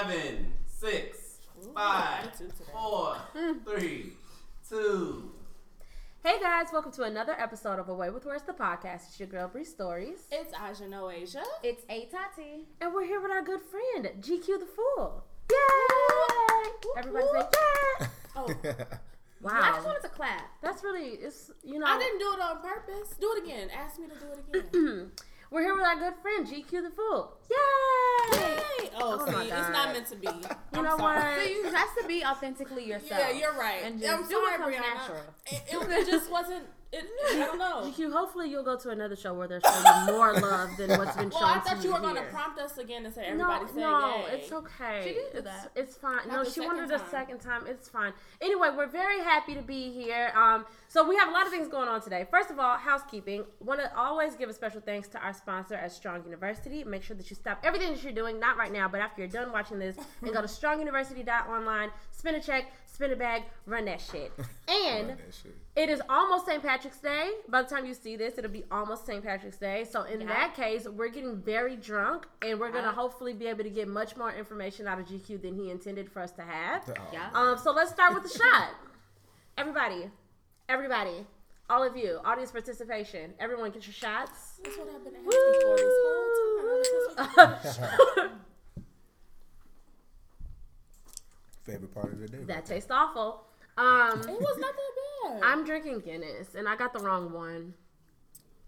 [0.00, 1.18] seven, six,
[1.74, 2.70] five, attitude today.
[2.72, 3.16] four,
[3.66, 4.12] three,
[4.66, 5.30] two.
[6.24, 9.08] Hey guys, welcome to another episode of Away with Words, the podcast.
[9.08, 11.42] It's your girl Bree Stories, It's Aja Noasia.
[11.62, 12.66] It's A Tati.
[12.80, 15.22] and we're here with our good friend GQ the Fool.
[15.50, 16.70] Yay!
[16.96, 17.48] Everybody say
[18.00, 18.06] yeah!
[18.36, 18.46] Oh,
[19.42, 20.48] Wow, I just wanted to clap.
[20.62, 23.16] that's really it's you know I didn't do it on purpose.
[23.20, 23.68] Do it again.
[23.76, 25.10] Ask me to do it again.
[25.50, 27.36] we're here with our good friend GQ the Fool.
[27.50, 27.56] Yay!
[29.02, 30.26] Oh, Oh see, my it's not meant to be.
[30.26, 30.32] You
[30.74, 31.20] I'm know sorry.
[31.20, 31.36] what?
[31.36, 33.20] So you have to be authentically yourself.
[33.20, 33.82] Yeah, you're right.
[33.84, 34.94] And just I'm do sorry, comes Brianna.
[34.94, 35.20] natural.
[35.46, 36.64] It, it, it just wasn't.
[36.92, 37.82] It, I don't know.
[37.88, 41.16] GQ, hopefully you'll go to another show where they're showing you more love than what's
[41.16, 43.32] been shown Well, I to thought you were going to prompt us again and say
[43.32, 44.34] No, everybody say no, yay.
[44.34, 45.00] it's okay.
[45.04, 45.70] She did do it's, that.
[45.76, 46.26] It's fine.
[46.26, 47.62] Not no, she wanted second a second time.
[47.68, 48.12] It's fine.
[48.40, 50.32] Anyway, we're very happy to be here.
[50.34, 52.26] Um, so we have a lot of things going on today.
[52.28, 53.44] First of all, housekeeping.
[53.60, 56.82] Want to always give a special thanks to our sponsor at Strong University.
[56.82, 59.30] Make sure that you stop everything that you're doing, not right now, but after you're
[59.30, 63.98] done watching this, and go to stronguniversity.online, spin a check, spin a bag, run that
[64.00, 64.30] shit.
[64.68, 65.56] And that shit.
[65.74, 66.62] it is almost St.
[66.62, 67.30] Patrick's Day.
[67.48, 69.24] By the time you see this, it'll be almost St.
[69.24, 69.84] Patrick's Day.
[69.90, 70.26] So in Yeah.
[70.28, 72.92] that case, we're getting very drunk, and we're gonna Yeah.
[72.92, 76.20] hopefully be able to get much more information out of GQ than he intended for
[76.20, 76.82] us to have.
[76.88, 77.30] Oh, Yeah.
[77.34, 78.68] Um, so let's start with the shot.
[79.58, 80.10] Everybody,
[80.68, 81.26] everybody,
[81.68, 83.32] all of you, audience participation.
[83.40, 84.60] Everyone, get your shots.
[84.62, 85.30] That's what I've been asking
[85.62, 87.58] for this whole time.
[87.62, 88.30] This is-
[91.64, 92.44] Favorite part of the day.
[92.44, 93.44] that tastes awful.
[93.76, 95.42] Um, It was not that bad.
[95.44, 97.74] I'm drinking Guinness, and I got the wrong one.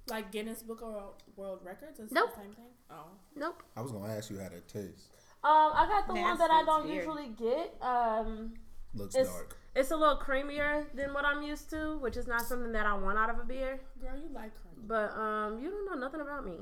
[0.09, 2.01] like Guinness Book of World Records.
[2.01, 2.35] Is Nope.
[2.35, 2.65] the same thing.
[2.91, 3.07] Oh.
[3.37, 3.63] Nope.
[3.77, 5.09] I was gonna ask you how that tastes.
[5.45, 6.97] Um, I got the one that I don't it's weird.
[7.05, 7.77] usually get.
[7.81, 8.55] Um,
[8.95, 9.57] Looks it's dark.
[9.75, 12.95] it's a little creamier than what I'm used to, which is not something that I
[12.95, 13.81] want out of a beer.
[14.01, 14.85] Girl, you like cream.
[14.87, 16.59] But um, you don't know nothing about me.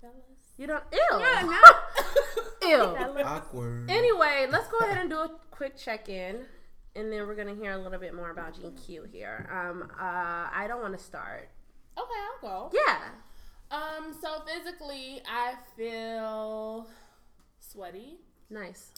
[0.00, 0.43] Fellas.
[0.56, 0.84] You don't.
[0.92, 0.98] Ew.
[1.18, 1.58] Yeah,
[2.68, 2.96] ill.
[3.24, 3.90] Awkward.
[3.90, 6.44] Anyway, let's go ahead and do a quick check in,
[6.94, 9.48] and then we're gonna hear a little bit more about GQ here.
[9.50, 11.48] Um, uh, I don't want to start.
[11.98, 12.70] Okay, I'll go.
[12.72, 12.98] Yeah.
[13.70, 16.86] Um, so physically, I feel
[17.58, 18.18] sweaty.
[18.50, 18.92] Nice.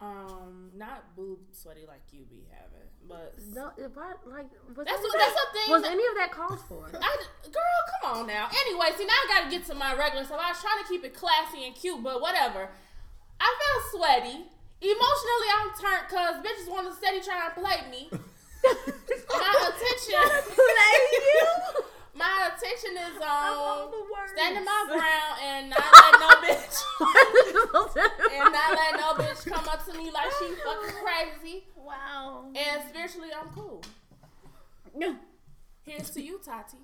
[0.00, 5.18] Um, not boob sweaty like you be having, but No, what like was that's what,
[5.18, 5.70] that's the thing.
[5.74, 6.86] was that- any of that called for?
[6.94, 7.16] I,
[7.50, 8.46] girl, come on now.
[8.46, 10.38] Anyway, see now I gotta get to my regular stuff.
[10.40, 12.68] I was trying to keep it classy and cute, but whatever.
[13.40, 14.46] I feel sweaty.
[14.80, 18.06] Emotionally, I'm turned because bitches want to steady try and play me.
[18.62, 20.54] my attention,
[22.18, 23.92] my attention is on
[24.34, 26.76] standing my ground and not let no bitch
[28.34, 31.66] and not let no bitch come up to me like she fucking crazy.
[31.76, 32.46] Wow.
[32.56, 33.82] And spiritually, I'm cool.
[35.82, 36.78] Here's to you, Tati.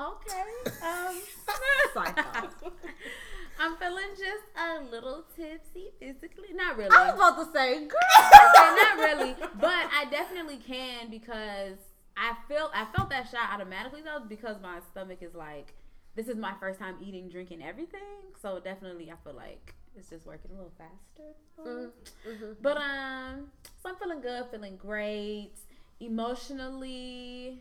[0.00, 0.44] Okay.
[0.80, 1.20] Um.
[3.60, 6.54] I'm feeling just a little tipsy physically.
[6.54, 6.94] Not really.
[6.96, 7.98] I was about to say, girl.
[8.76, 11.78] Not really, but I definitely can because
[12.18, 15.74] I feel I felt that shot automatically though because my stomach is like
[16.16, 18.00] this is my first time eating, drinking everything,
[18.42, 21.34] so definitely I feel like it's just working a little faster.
[21.60, 22.52] Mm-hmm.
[22.60, 23.46] But um,
[23.82, 25.52] so I'm feeling good, feeling great,
[26.00, 27.60] emotionally.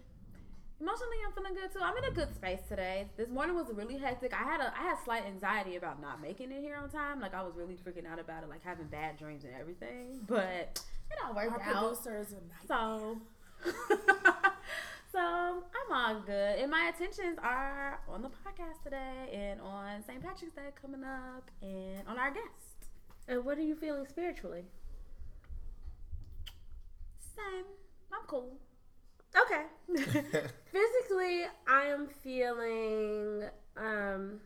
[0.80, 1.80] Emotionally, I'm feeling good too.
[1.82, 3.08] I'm in a good space today.
[3.18, 4.34] This morning was really hectic.
[4.34, 7.20] I had a I had slight anxiety about not making it here on time.
[7.20, 10.20] Like I was really freaking out about it, like having bad dreams and everything.
[10.28, 10.80] But
[11.12, 11.82] it all worked Our out.
[11.84, 12.68] producer is a night.
[12.68, 13.18] So,
[15.12, 20.22] so I'm all good, and my attentions are on the podcast today, and on St.
[20.22, 22.90] Patrick's Day coming up, and on our guest.
[23.28, 24.64] And what are you feeling spiritually?
[27.20, 27.66] Same.
[28.14, 28.54] I'm cool.
[29.40, 29.64] Okay.
[30.72, 33.44] Physically, I am feeling
[33.76, 34.40] um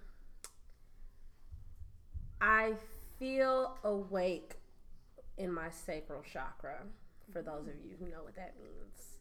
[2.41, 2.73] I
[3.19, 4.55] feel awake
[5.37, 6.81] in my sacral chakra
[7.31, 9.17] for those of you who know what that means.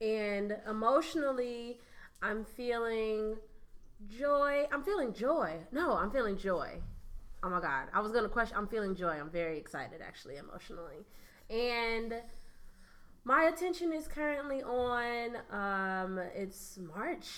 [0.00, 1.78] And emotionally,
[2.22, 3.36] I'm feeling
[4.08, 4.66] joy.
[4.72, 5.58] I'm feeling joy.
[5.72, 6.80] No, I'm feeling joy.
[7.42, 7.88] Oh my god.
[7.92, 9.18] I was going to question I'm feeling joy.
[9.20, 11.06] I'm very excited actually emotionally.
[11.48, 12.14] And
[13.24, 17.28] my attention is currently on um it's march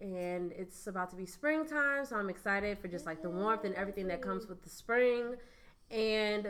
[0.00, 3.74] and it's about to be springtime so i'm excited for just like the warmth and
[3.74, 5.34] everything that comes with the spring
[5.90, 6.46] and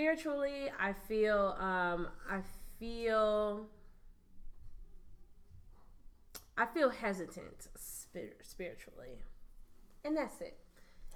[0.00, 2.38] spiritually i feel um i
[2.78, 3.64] feel
[6.58, 9.16] i feel hesitant spir- spiritually
[10.04, 10.58] and that's it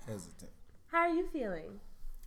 [0.06, 0.50] Hesitant.
[0.90, 1.78] how are you feeling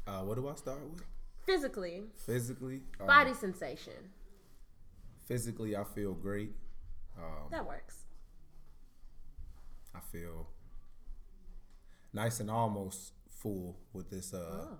[0.05, 1.01] Uh, what do I start with?
[1.43, 2.81] physically Physically.
[2.99, 4.11] um, body sensation
[5.25, 6.51] Physically, I feel great.
[7.17, 8.03] Um, that works
[9.95, 10.47] I feel
[12.13, 14.75] nice and almost full with this uh,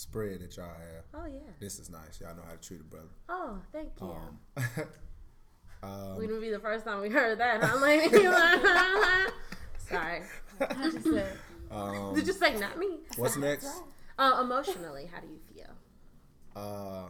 [0.00, 1.04] spread that y'all have.
[1.14, 1.40] Oh yeah.
[1.60, 2.20] This is nice.
[2.20, 3.08] Y'all know how to treat a brother.
[3.28, 4.06] Oh, thank you.
[4.06, 4.38] Um,
[5.82, 8.08] um, Wouldn't be the first time we heard that, huh, lady?
[9.78, 10.22] Sorry.
[10.60, 11.36] I just said,
[11.70, 13.00] um, Did you say not me?
[13.16, 13.68] what's next?
[14.18, 15.74] Uh, emotionally, how do you feel?
[16.56, 17.08] Uh,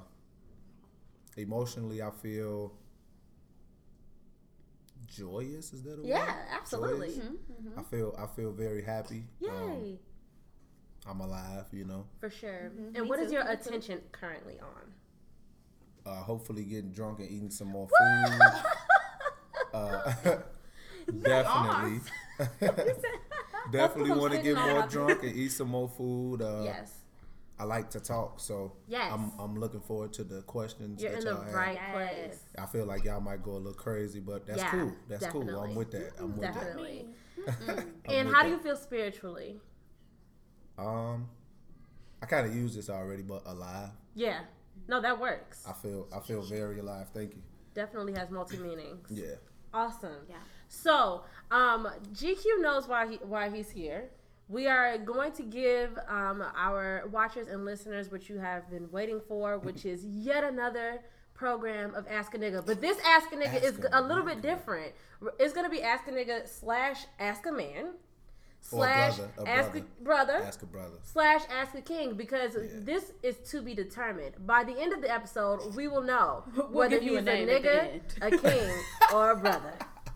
[1.37, 2.73] emotionally, I feel
[5.07, 5.73] joyous.
[5.73, 6.07] Is that a word?
[6.07, 7.09] Yeah, absolutely.
[7.09, 7.29] Joyous?
[7.77, 9.25] I feel I feel very happy.
[9.41, 9.99] Yay, Um,
[11.09, 11.67] I'm alive.
[11.73, 12.05] You know.
[12.21, 12.71] for sure.
[12.77, 14.93] Me And what is too, your attention currently on?
[16.13, 18.41] Uh, hopefully, getting drunk and eating some more food.
[19.75, 20.13] uh,
[21.23, 22.01] definitely.
[23.73, 26.43] definitely want to get more drunk and eat some more food.
[26.43, 26.93] Uh, yes,
[27.59, 29.11] I like to talk, so Yes.
[29.13, 31.55] I'm I'm looking forward to the questions you're that in the y'all have.
[31.55, 31.93] right Yes.
[32.29, 32.45] place.
[32.59, 34.93] I feel like y'all might go a little crazy, but that's Yeah, cool.
[35.09, 35.61] That's cool.
[35.61, 36.13] I'm with that.
[36.19, 37.07] I'm with Definitely.
[37.47, 37.57] that.
[37.69, 39.61] I'm And with how do you feel spiritually?
[40.81, 41.29] Um,
[42.23, 43.91] I kind of used this already, but alive.
[44.15, 44.41] Yeah,
[44.89, 45.65] no, that works.
[45.69, 47.09] I feel I feel very alive.
[47.15, 47.43] Thank you.
[47.75, 49.07] Definitely has multi meanings.
[49.11, 49.35] Yeah.
[49.73, 50.27] Awesome.
[50.29, 50.37] Yeah.
[50.69, 51.23] So,
[51.53, 54.11] um, GQ knows why he why he's here.
[54.49, 59.21] We are going to give um, our watchers and listeners what you have been waiting
[59.29, 61.03] for, which is yet another
[61.35, 62.67] program of Ask a Nigga.
[62.67, 64.93] But this Ask a Nigga Ask is a a little bit different.
[65.39, 67.93] It's going to be Ask a Nigga slash Ask a Man Or a
[68.61, 69.87] slash brother, a Ask brother.
[70.01, 70.97] a brother Ask a brother.
[71.03, 74.35] slash ask a king because this is to be determined.
[74.47, 77.35] By the end of the episode, we will know whether give you he's a a,
[77.35, 78.71] name at the nigga, a king,
[79.15, 79.73] or a brother.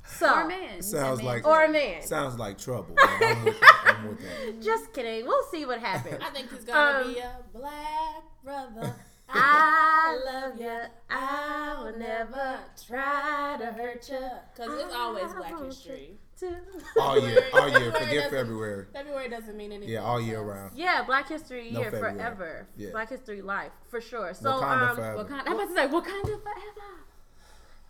[0.06, 0.82] So, or a man.
[0.82, 1.32] Sounds A man.
[1.34, 2.02] like- or a man.
[2.02, 2.94] Sounds like trouble.
[2.98, 3.56] I'm with,
[3.86, 4.60] I'm with that.
[4.62, 5.24] Just kidding.
[5.24, 6.22] We'll see what happens.
[6.22, 8.94] I think he's gonna Um, be a black brother.
[9.28, 10.80] I love you.
[11.10, 14.18] I will never try to hurt you.
[14.56, 16.18] Cause it's always Black History.
[16.40, 16.56] To-
[17.00, 17.92] All year, all year.
[17.92, 18.86] February Forget February.
[18.92, 19.92] February doesn't mean anything.
[19.92, 20.46] Yeah, all year else.
[20.46, 20.70] round.
[20.74, 22.16] Yeah, Black History No Year February.
[22.16, 22.66] forever.
[22.76, 22.90] Yeah.
[22.90, 24.34] Black History Life for sure.
[24.34, 25.24] So, Wakanda um, forever.
[25.24, 27.04] Wakanda, I'm about to say Wakanda forever.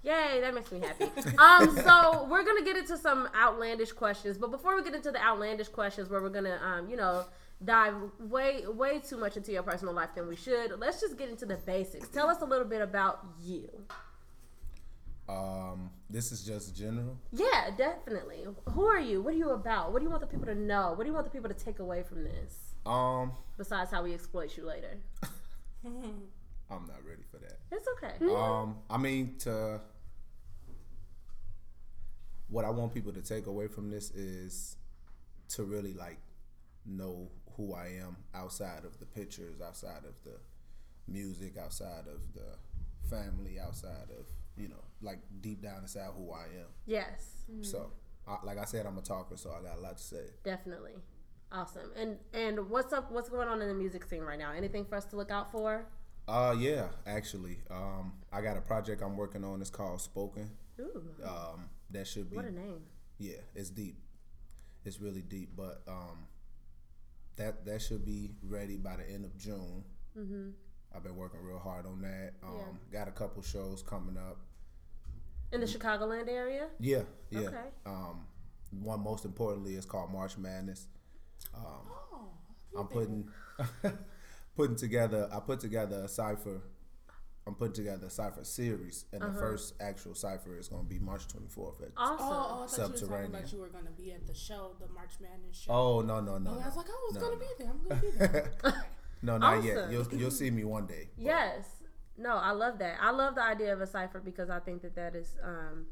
[0.02, 1.04] Yay, that makes me happy.
[1.38, 5.18] um, so we're gonna get into some outlandish questions, but before we get into the
[5.18, 7.24] outlandish questions, where we're gonna, um, you know,
[7.64, 11.28] dive way, way too much into your personal life than we should, let's just get
[11.28, 12.08] into the basics.
[12.08, 13.68] Tell us a little bit about you.
[15.28, 17.18] Um, this is just general.
[17.32, 18.46] Yeah, definitely.
[18.70, 19.22] Who are you?
[19.22, 19.92] What are you about?
[19.92, 20.92] What do you want the people to know?
[20.92, 22.74] What do you want the people to take away from this?
[22.84, 24.98] Um, Besides how we exploit you later.
[25.84, 27.58] I'm not ready for that.
[27.72, 28.34] It's okay.
[28.34, 29.80] Um, I mean, to
[32.48, 34.76] what I want people to take away from this is
[35.50, 36.18] to really like
[36.86, 40.38] know who I am outside of the pictures, outside of the
[41.06, 46.44] music, outside of the family, outside of you know, like deep down inside who I
[46.44, 46.66] am.
[46.86, 47.24] Yes,
[47.62, 47.90] So,
[48.26, 50.26] I, like I said, I'm a talker, so I got a lot to say.
[50.44, 50.92] definitely.
[51.50, 51.90] Awesome.
[51.96, 53.10] And and what's up?
[53.12, 54.52] What's going on in the music scene right now?
[54.52, 55.86] Anything for us to look out for?
[56.26, 59.60] Uh, yeah, actually, um, I got a project I'm working on.
[59.60, 60.50] It's called Spoken.
[60.80, 62.80] Ooh, Um, that should be what a name.
[63.18, 63.98] yeah, it's deep.
[64.84, 66.26] It's really deep, but um,
[67.36, 69.84] that that should be ready by the end of June.
[70.18, 70.50] Mm-hmm.
[70.94, 72.32] I've been working real hard on that.
[72.42, 72.98] Um, Yeah.
[73.00, 74.38] Got a couple shows coming up.
[75.52, 76.68] In the Chicagoland area?
[76.80, 77.40] Yeah, yeah.
[77.40, 77.56] Okay.
[77.86, 78.26] Um,
[78.70, 80.86] one most importantly is called March Madness.
[81.54, 81.62] Um,
[82.12, 82.28] Oh,
[82.78, 83.28] I'm putting
[84.56, 85.28] putting together.
[85.32, 86.60] I put together a cipher.
[87.46, 89.32] I'm putting together a cipher series, and Uh-huh.
[89.32, 91.82] the first actual cipher is going to be March 24th.
[91.82, 92.16] At, Awesome.
[92.20, 94.72] Oh, oh, I thought you were talking about you were gonna be at the show,
[94.80, 95.70] the March Madness show.
[95.72, 96.50] oh no no no!
[96.50, 96.80] Oh, I was no.
[96.80, 97.38] like, I was No, gonna no.
[97.40, 97.70] be there.
[97.70, 98.84] I'm gonna be there.
[99.22, 99.90] No, not yet.
[99.90, 101.08] You'll you'll see me one day.
[101.16, 101.64] but- Yes.
[102.16, 102.96] No, I love that.
[103.00, 105.86] I love the idea of a cipher because I think that that is um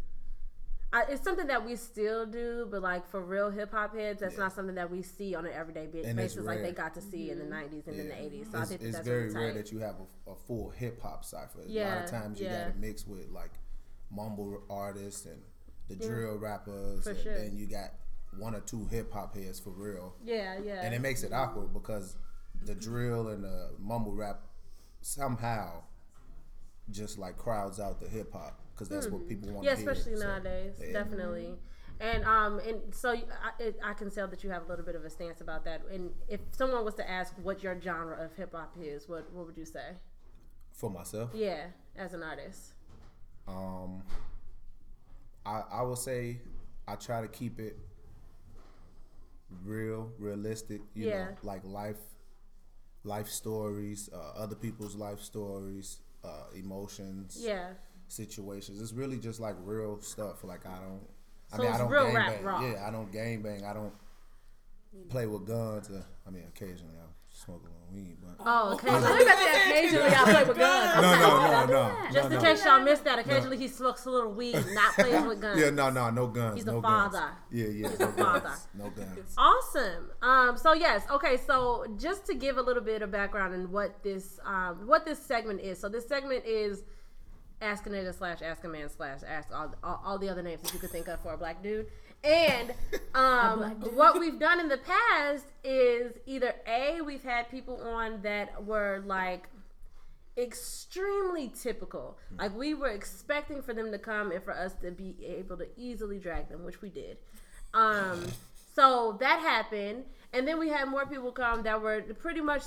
[0.95, 4.35] I, it's something that we still do, but like for real hip hop heads, that's
[4.35, 4.41] Yeah.
[4.41, 6.93] not something that we see on an everyday ba- And it's basis like they got
[6.95, 7.75] to see in the mm-hmm.
[7.77, 8.51] '90s and in the '80s.
[8.53, 9.57] So I It's, think it's that's very really rare tight.
[9.65, 9.95] that you have
[10.27, 11.61] a, a full hip hop cipher.
[11.67, 11.95] Yeah.
[11.95, 12.65] a lot of times you yeah.
[12.67, 13.53] got to mix with like
[14.11, 15.41] mumble artists and
[15.89, 16.07] the Yeah.
[16.09, 17.35] drill rappers, For and sure.
[17.39, 17.95] then you got
[18.37, 20.83] one or two hip hop heads for real, Yeah, yeah.
[20.83, 22.17] and it makes it awkward because
[22.67, 22.81] the mm-hmm.
[22.81, 24.43] drill and the mumble rap
[25.01, 25.83] somehow
[26.91, 29.65] just like crowds out the hip hop because that's what people want.
[29.65, 29.91] Yeah, to hear.
[29.93, 30.93] especially So, nowadays, yeah.
[30.93, 31.55] definitely.
[32.01, 34.95] And um, and so I, it, I can tell that you have a little bit
[34.97, 35.83] of a stance about that.
[35.93, 39.47] And if someone was to ask what your genre of hip hop is, what what
[39.47, 39.93] would you say?
[40.73, 42.73] For myself, Yeah, as an artist.
[43.47, 44.03] Um,
[45.47, 46.41] I I will say
[46.89, 47.77] I try to keep it
[49.65, 50.81] real, realistic.
[50.95, 51.25] You Yeah.
[51.27, 52.01] know, like life,
[53.05, 57.75] life stories, uh, other people's life stories, uh, emotions, Yeah.
[58.13, 58.81] Situations.
[58.81, 60.45] It's really just like real stuff.
[60.45, 61.01] Like I don't.
[61.53, 62.45] I So mean, I it's don't real gang rap bang.
[62.45, 62.61] raw.
[62.71, 63.65] Yeah, I don't gang bang.
[63.65, 63.93] I don't
[65.09, 65.91] play with guns.
[65.91, 70.45] Uh, I mean, occasionally I'll smoke a little weed, but Oh, occasionally, occasionally I play
[70.45, 71.03] with guns.
[71.03, 72.49] no, no, no, no, Just no, in no.
[72.49, 75.59] case y'all missed that, occasionally he smokes a little weed, not playing with guns.
[75.61, 76.57] Yeah, no, no, no guns.
[76.57, 77.19] He's a no father.
[77.19, 77.33] Guns.
[77.51, 78.41] Yeah, yeah, no father.
[78.41, 78.69] guns.
[78.75, 79.35] No guns.
[79.39, 80.11] Awesome.
[80.21, 81.37] Um, so yes, okay.
[81.39, 85.19] So just to give a little bit of background on what this um, what this
[85.19, 85.79] segment is.
[85.81, 86.85] So this segment is
[87.63, 90.63] ask a nigga slash ask a man slash ask all, all, all the other names
[90.63, 91.87] that you could think of for a black dude.
[92.25, 92.71] And
[93.15, 93.97] um, black dude.
[93.97, 99.03] what we've done in the past is either a we've had people on that were
[99.07, 99.49] like
[100.37, 102.19] extremely typical.
[102.39, 105.67] Like we were expecting for them to come and for us to be able to
[105.77, 107.19] easily drag them, which we did.
[107.75, 108.27] Um,
[108.75, 112.63] so that happened, and then we had more people come that were pretty much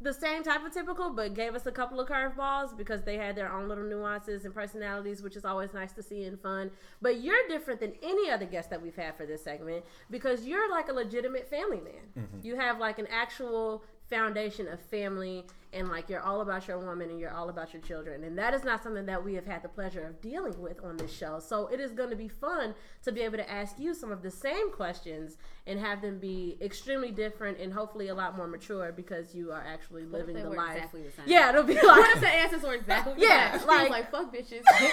[0.00, 3.36] the same type of typical, but gave us a couple of curveballs because they had
[3.36, 6.70] their own little nuances and personalities, which is always nice to see and fun.
[7.00, 10.70] But you're different than any other guest that we've had for this segment because you're
[10.70, 12.24] like a legitimate family man.
[12.24, 12.46] Mm-hmm.
[12.46, 15.44] You have like an actual foundation of family
[15.74, 18.54] and like you're all about your woman and you're all about your children and that
[18.54, 21.38] is not something that we have had the pleasure of dealing with on this show
[21.40, 24.22] so it is going to be fun to be able to ask you some of
[24.22, 28.92] the same questions and have them be extremely different and hopefully a lot more mature
[28.92, 31.24] because you are actually living the life exactly the same?
[31.26, 33.68] yeah it'll be like What if the answers were exactly Yeah, the same?
[33.68, 34.90] like- Like, like fuck bitches, there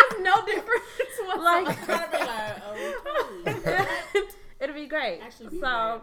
[0.00, 0.84] was no difference
[1.26, 1.42] whatsoever.
[1.42, 3.86] like be like, okay.
[4.60, 6.02] it'll be great Actually, so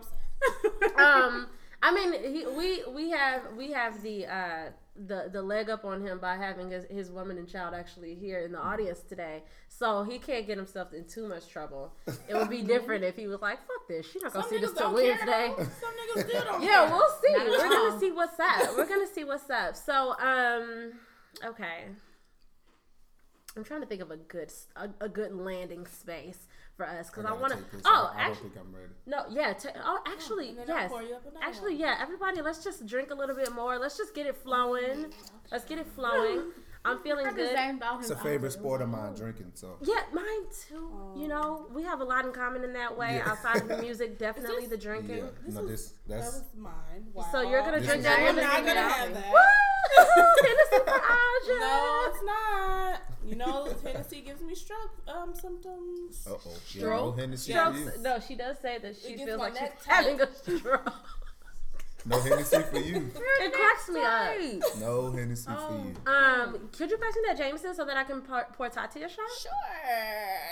[0.98, 1.48] um
[1.82, 4.70] i mean he, we we have we have the uh
[5.08, 8.40] the the leg up on him by having his, his woman and child actually here
[8.40, 9.44] in the audience today.
[9.68, 11.92] So he can't get himself in too much trouble.
[12.30, 14.10] It would be different if he was like fuck this.
[14.10, 15.54] She's not gonna Some see this till wednesday.
[15.58, 16.90] Some niggas still don't yeah care.
[16.92, 17.34] we'll see.
[17.34, 18.78] Not we're gonna see what's up.
[18.78, 19.76] We're gonna see what's up.
[19.76, 20.94] So um
[21.44, 21.86] okay.
[23.58, 27.26] I'm trying to think of a good a, a good landing space for us because
[27.26, 27.82] i, gotta want to take this.
[27.86, 28.92] oh I, I don't actually think I'm ready.
[29.08, 29.54] no, yeah.
[29.54, 30.90] T- oh, actually, And yes.
[30.92, 31.82] pour you up another Actually, one.
[31.82, 31.98] yeah.
[32.02, 33.78] Everybody, let's just drink a little bit more.
[33.80, 35.08] Let's just get it flowing.
[35.52, 36.42] Let's get it flowing.
[36.86, 37.56] I'm feeling I had the good.
[37.56, 39.52] same thought It's a favorite sport of mine, drinking.
[39.56, 40.26] So Yeah, mine
[40.70, 41.14] too.
[41.18, 43.16] You know, we have a lot in common in that way.
[43.16, 43.30] Yeah.
[43.32, 45.18] Outside of the music, definitely this- the drinking.
[45.18, 47.08] yeah, This no, is- this That that's was mine.
[47.14, 47.26] Wow.
[47.32, 48.30] So you're gonna This drink is that yours.
[48.30, 49.32] I'm not gonna have that.
[49.34, 50.24] Woo!
[50.44, 51.60] Hennessy for Aja.
[51.60, 53.02] No, it's not.
[53.26, 56.28] You know, Hennessy gives me stroke um symptoms.
[56.28, 56.40] uh oh.
[56.46, 57.20] Yeah, no Stroke?
[57.20, 58.00] Hennessy Strokes.
[58.02, 60.94] No, she does say that she feels like she's having a stroke.
[62.08, 63.12] No Hennessy for you.
[63.42, 64.80] It cracks me up.
[64.80, 65.68] No Hennessy Oh.
[65.68, 65.96] for you.
[66.14, 69.10] Um, could you pass me that Jameson so that I can pour, pour Tati a
[69.10, 69.26] shot?
[69.42, 69.52] Sure.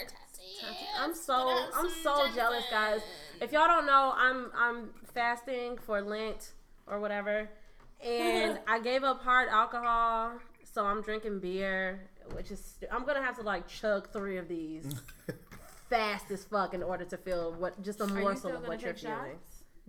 [0.07, 0.67] Tati.
[1.00, 1.33] I'm so
[1.75, 3.01] I'm so jealous, guys.
[3.41, 6.53] If y'all don't know, I'm I'm fasting for Lent
[6.88, 7.50] or whatever,
[8.03, 10.33] and I gave up hard alcohol,
[10.63, 14.86] so I'm drinking beer, which is I'm gonna have to like chug three of these
[15.89, 19.03] fast as fuck in order to feel what just a morsel of what you're take
[19.03, 19.38] feeling.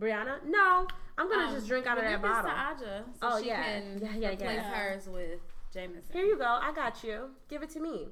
[0.01, 0.87] Brianna, no,
[1.17, 2.51] I'm gonna Um, just drink out of that bottle.
[2.51, 3.63] To Aja, so Oh, she yeah.
[3.63, 4.75] can Yeah, yeah, replace yeah.
[4.75, 5.41] hers with
[5.73, 6.13] Jameson.
[6.13, 6.45] Here you go.
[6.45, 7.31] I got you.
[7.49, 8.09] Give it to me.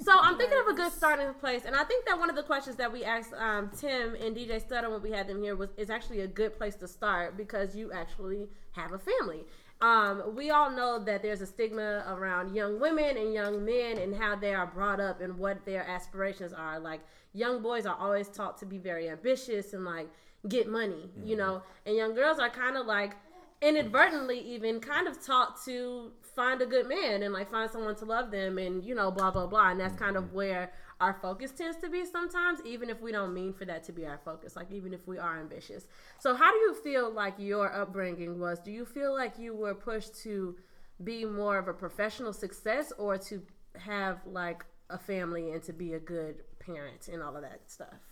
[0.00, 2.42] So I'm thinking of a good starting place, and I think that one of the
[2.44, 5.70] questions that we asked um, Tim and DJ Stutter when we had them here was
[5.76, 9.44] is actually a good place to start because you actually have a family.
[9.80, 14.14] Um, we all know that there's a stigma around young women and young men and
[14.14, 16.80] how they are brought up and what their aspirations are.
[16.80, 17.00] Like
[17.32, 20.08] young boys are always taught to be very ambitious and like
[20.46, 21.38] get money, you mm-hmm.
[21.38, 23.16] know, and young girls are kind of like
[23.60, 28.04] inadvertently even kind of taught to find a good man and like find someone to
[28.04, 29.70] love them and you know blah blah blah.
[29.70, 30.36] And that's kind of mm-hmm.
[30.36, 33.92] where our focus tends to be sometimes even if we don't mean for that to
[33.92, 35.86] be our focus like even if we are ambitious.
[36.18, 38.60] So how do you feel like your upbringing was?
[38.60, 40.56] Do you feel like you were pushed to
[41.02, 43.42] be more of a professional success or to
[43.76, 48.07] have like a family and to be a good parent and all of that stuff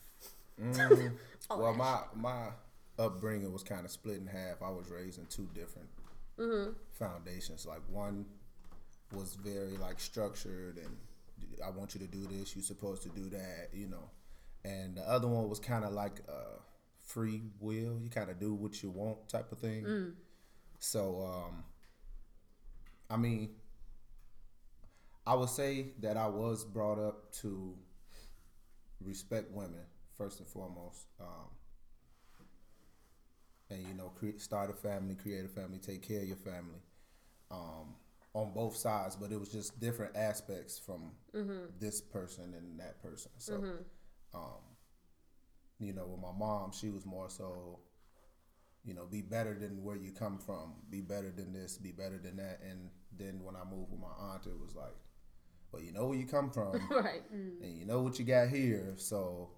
[0.62, 1.12] Mm,
[1.50, 2.48] well, my my
[2.98, 4.62] upbringing was kind of split in half.
[4.62, 5.88] I was raised in two different
[6.92, 7.66] foundations.
[7.66, 8.24] Like one
[9.12, 10.96] was very like structured, and
[11.64, 12.56] I want you to do this.
[12.56, 14.10] You're supposed to do that, you know.
[14.64, 16.58] And the other one was kind of like uh,
[17.04, 18.00] free will.
[18.02, 19.84] You kind of do what you want type of thing.
[20.78, 21.64] So, um,
[23.10, 23.50] I mean,
[25.26, 27.74] I would say that I was brought up to
[29.04, 29.84] respect women
[30.16, 31.50] first and foremost, um,
[33.70, 36.80] and you know, cre- start a family, create a family, take care of your family,
[37.50, 37.94] um,
[38.34, 39.16] on both sides.
[39.16, 41.12] But it was just different aspects from
[41.80, 43.32] this person and that person.
[43.38, 43.54] So,
[44.34, 44.62] um,
[45.78, 47.80] you know, with my mom, she was more so,
[48.84, 52.18] you know, be better than where you come from, be better than this, be better
[52.18, 52.60] than that.
[52.68, 54.94] And then when I moved with my aunt, it was like,
[55.72, 57.22] well, you know where you come from right
[57.62, 59.50] and you know what you got here, so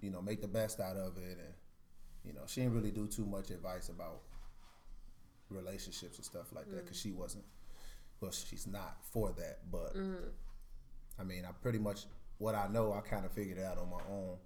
[0.00, 1.38] you know make the best out of it.
[1.38, 1.54] And
[2.24, 4.22] you know, she didn't really do too much advice about
[5.50, 6.84] relationships and stuff like that mm.
[6.84, 7.44] because she wasn't.
[8.20, 10.28] Well, she's not for that, but mm.
[11.18, 12.06] I mean, I pretty much
[12.38, 14.36] what I know, I kind of figured it out on my own.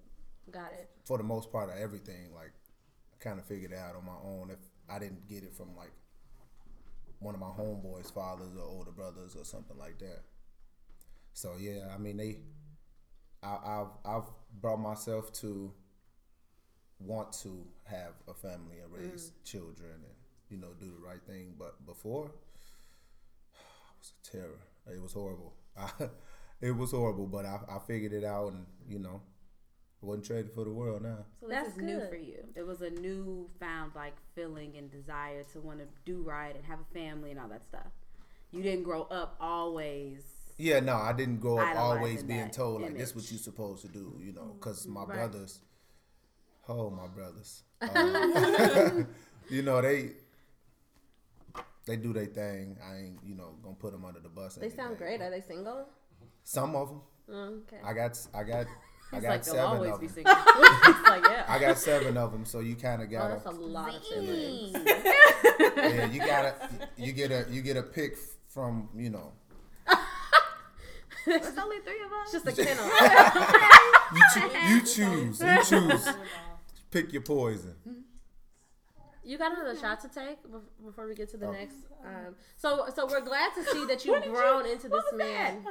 [0.50, 0.88] Got it.
[1.04, 2.52] For the most part of everything, like
[3.12, 4.50] I kind of figured it out on my own.
[4.50, 5.92] If I didn't get it from like
[7.20, 10.22] one of my homeboys' fathers or older brothers or something like that.
[11.32, 12.38] So yeah, I mean they,
[13.42, 15.72] I, I've I've brought myself to
[17.00, 19.44] want to have a family and raise mm.
[19.44, 20.14] children and
[20.50, 21.54] you know do the right thing.
[21.58, 22.26] But before,
[23.52, 24.60] it was a terror.
[24.92, 25.54] It was horrible.
[25.76, 25.90] I,
[26.60, 29.20] it was horrible, but I, I figured it out and you know,
[30.02, 31.24] I wasn't traded for the world now.
[31.40, 32.46] So That's this is new for you.
[32.54, 36.64] It was a new found like feeling and desire to want to do right and
[36.64, 37.92] have a family and all that stuff.
[38.50, 40.22] You didn't grow up always.
[40.58, 43.22] Yeah, no, I didn't grow up always being that told like this image.
[43.24, 45.14] what you supposed to do, you know, because my Right.
[45.16, 45.60] brothers,
[46.68, 49.04] oh my brothers, uh,
[49.50, 50.12] you know they
[51.86, 52.76] they do their thing.
[52.84, 54.56] I ain't you know gonna put them under the bus.
[54.56, 55.20] or They sound great.
[55.20, 55.86] Are they single?
[56.44, 57.00] Some of them.
[57.30, 57.78] Mm, okay.
[57.84, 58.66] I got I got
[59.12, 60.24] I got like seven of them.
[60.24, 61.44] like yeah.
[61.48, 64.02] I got seven of them, so you kind of Oh, gotta that's a lot of
[64.04, 64.72] siblings.
[65.76, 66.54] yeah you gotta
[66.96, 68.16] you get a you get a pick
[68.48, 69.32] from you know
[71.26, 72.32] It's only three of us.
[72.32, 72.84] Just a kennel.
[74.14, 76.08] you choo- you choose you choose
[76.90, 77.74] pick your poison.
[79.24, 81.76] You got another shot to take bef- before we get to the next.
[82.02, 85.66] Um, so, so we're glad to see that you've grown into this man.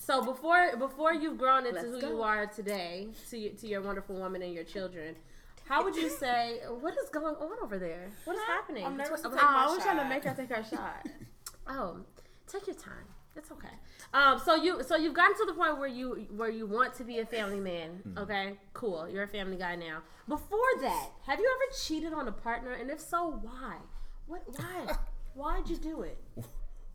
[0.00, 2.08] So before before you've grown into Let's who go.
[2.08, 5.14] you are today, to y- to your wonderful woman and your children,
[5.68, 8.08] how would you say what is going on over there?
[8.24, 8.86] What is happening?
[8.86, 10.64] I'm nervous to Between- take Oh, my I was trying to make her take her
[10.64, 11.06] shot.
[11.68, 11.98] Oh,
[12.48, 13.04] take your time.
[13.36, 13.68] It's okay.
[14.14, 17.04] Um, so you so you've gotten to the point where you where you want to
[17.04, 18.02] be a family man.
[18.16, 19.08] Okay, cool.
[19.08, 19.98] You're a family guy now.
[20.26, 22.72] Before that, have you ever cheated on a partner?
[22.72, 23.76] And if so, why?
[24.26, 24.42] What?
[24.56, 24.96] Why?
[25.34, 26.18] Why'd you do it?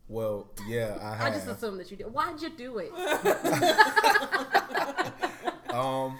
[0.08, 2.12] Well, yeah, I I just assumed that you did.
[2.12, 2.92] Why'd you do it?
[5.72, 6.18] Um,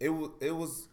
[0.00, 0.88] it was it was.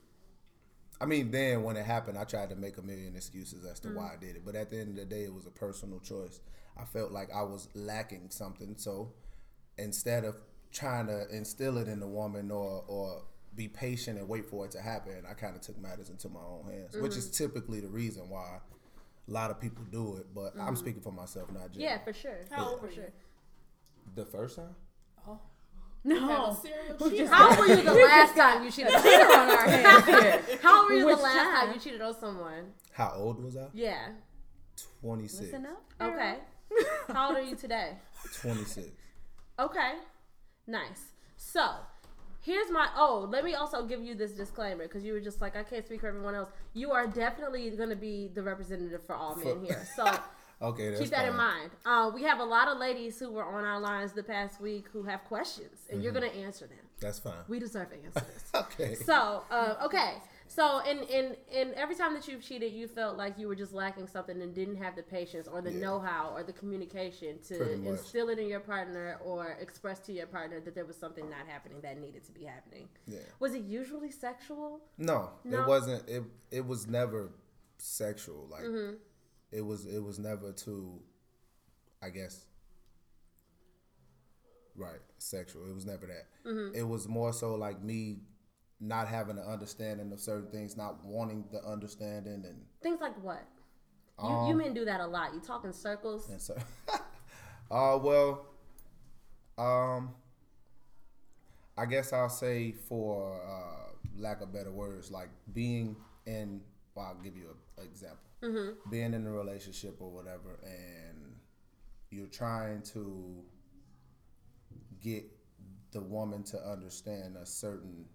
[1.00, 3.90] I mean, then when it happened, I tried to make a million excuses as to
[3.90, 4.46] why I did it.
[4.46, 6.40] But at the end of the day, it was a personal choice.
[6.80, 9.14] I felt like I was lacking something, so
[9.78, 10.36] instead of
[10.72, 13.24] trying to instill it in the woman or or
[13.56, 16.42] be patient and wait for it to happen, I kind of took matters into my
[16.42, 17.46] own hands, which is mm-hmm.
[17.46, 18.60] typically the reason why
[19.28, 20.28] a lot of people do it.
[20.34, 20.76] But I'm mm-hmm.
[20.76, 22.46] speaking for myself, not just Yeah, for sure.
[22.52, 23.02] How old were For you?
[23.02, 23.14] sure.
[24.16, 24.76] the first time.
[25.28, 25.40] Oh.
[26.04, 26.52] Have No.
[26.52, 27.24] a serial Who cheater.
[27.24, 28.92] just- How were you the last time you cheated?
[28.92, 30.42] Cheater on our hands here.
[30.62, 31.74] How were you Which the last time time?
[31.74, 32.74] you cheated on someone?
[32.92, 33.68] How old was I?
[33.74, 34.10] Yeah.
[35.02, 35.46] Twenty six.
[35.46, 35.84] Listen up.
[36.02, 36.36] Okay.
[37.08, 37.94] How old are you today?
[38.42, 38.88] Twenty six.
[39.60, 39.94] Okay.
[40.68, 41.02] Nice.
[41.38, 41.68] So,
[42.42, 45.56] here's my oh, let me also give you this disclaimer because you were just like
[45.56, 46.50] I can't speak for everyone else.
[46.74, 49.88] You are definitely going to be the representative for all men here.
[49.96, 50.06] So,
[50.62, 51.72] Okay, that's keep that in mind.
[51.86, 54.86] Uh, we have a lot of ladies who were on our lines the past week
[54.94, 56.80] who have questions and you're going to answer them.
[57.02, 57.34] That's fine.
[57.48, 58.44] We deserve answers.
[58.56, 58.96] Okay.
[58.96, 60.14] So, uh, okay.
[60.56, 63.74] So, in, in in every time that you've cheated, you felt like you were just
[63.74, 65.82] lacking something and didn't have the patience or the Yeah.
[65.86, 67.56] know-how or the communication to
[67.92, 71.46] instill it in your partner or express to your partner that there was something not
[71.48, 72.88] happening that needed to be happening.
[73.06, 73.20] Yeah.
[73.40, 74.80] Was it usually sexual?
[74.98, 75.62] No, No?
[75.64, 76.08] it wasn't.
[76.08, 77.32] It it was never
[77.78, 78.48] sexual.
[78.50, 78.96] Like Mm-hmm.
[79.52, 79.86] it was.
[79.86, 81.02] It was never too.
[82.02, 82.46] I guess.
[84.78, 85.70] Right, sexual.
[85.70, 86.26] It was never that.
[86.50, 86.76] Mm-hmm.
[86.76, 88.20] It was more so like me
[88.80, 93.44] not having an understanding of certain things, not wanting the understanding, and Things like what?
[94.22, 95.34] You, Um, you men do that a lot.
[95.34, 96.30] You talk in circles.
[96.30, 96.56] and so.
[97.72, 98.46] uh well,
[99.58, 100.14] um,
[101.78, 106.62] I guess I'll say for uh, lack of better words, like being in.
[106.94, 108.20] Well, I'll give you an example.
[108.42, 108.90] Mm-hmm.
[108.90, 111.36] Being in a relationship or whatever, and
[112.12, 113.44] you're trying to
[115.02, 115.26] get
[115.92, 118.06] the woman to understand a certain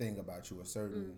[0.00, 1.14] thing about you, a certain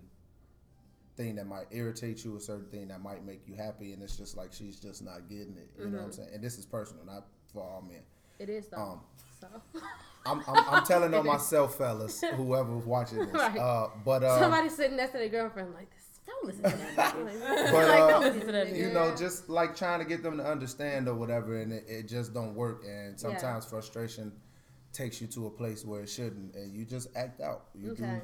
[1.15, 4.17] thing that might irritate you, a certain thing that might make you happy, and it's
[4.17, 5.69] just like she's just not getting it.
[5.79, 6.29] You know what I'm saying?
[6.33, 8.01] And this is personal, not for all men.
[8.39, 8.77] It is though.
[8.77, 8.99] Um,
[9.39, 9.47] so
[10.25, 13.29] I'm, I'm, I'm telling on myself, fellas, whoever's watching this.
[13.33, 13.57] Right.
[13.57, 15.99] Uh, but uh, somebody sitting next to their girlfriend like this.
[16.25, 17.15] Don't listen to that.
[17.71, 18.77] but uh, listen to that nigga.
[18.77, 22.07] you know, just like trying to get them to understand or whatever, and it, it
[22.07, 22.83] just don't work.
[22.87, 24.31] And sometimes frustration
[24.93, 27.65] takes you to a place where it shouldn't, and you just act out.
[27.75, 28.03] You Okay.
[28.03, 28.21] do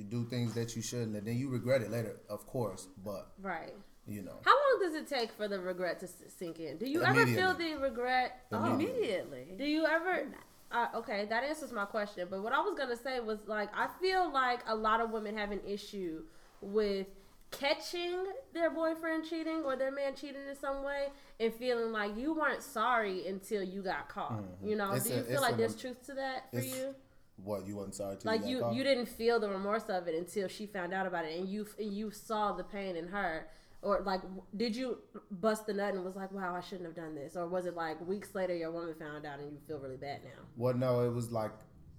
[0.00, 2.88] you do things that you shouldn't, and then you regret it later, of course.
[3.04, 3.74] But Right.
[4.06, 6.78] you know, How long does it take for the regret to sink in?
[6.78, 8.46] Do you ever feel the regret?
[8.50, 8.96] Oh, Immediately.
[9.42, 9.54] Immediately.
[9.58, 10.26] Do you ever?
[10.72, 12.26] uh, okay, that answers my question.
[12.30, 15.36] But what I was gonna say was like, I feel like a lot of women
[15.36, 16.24] have an issue
[16.62, 17.06] with
[17.50, 21.08] catching their boyfriend cheating or their man cheating in some way
[21.40, 24.40] and feeling like you weren't sorry until you got caught.
[24.64, 26.94] You know, It's do you a- feel like an- there's truth to that for you?
[27.44, 30.48] What you wasn't sorry to Like you, you didn't feel the remorse of it until
[30.48, 33.48] she found out about it, and you and you saw the pain in her,
[33.82, 34.20] or like,
[34.56, 34.98] did you
[35.30, 37.74] bust the nut and was like, "Wow, I shouldn't have done this," or was it
[37.74, 40.42] like weeks later your woman found out and you feel really bad now?
[40.56, 41.52] Well, no, it was like,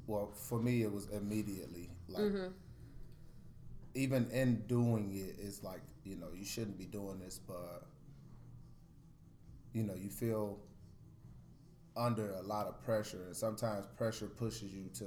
[0.07, 1.89] well, for me, it was immediately.
[2.07, 2.47] Like, Mm-hmm.
[3.93, 7.85] even in doing it, it's like, you know, you shouldn't be doing this, but,
[9.73, 10.59] you know, you feel
[11.95, 15.05] under a lot of pressure, and sometimes pressure pushes you to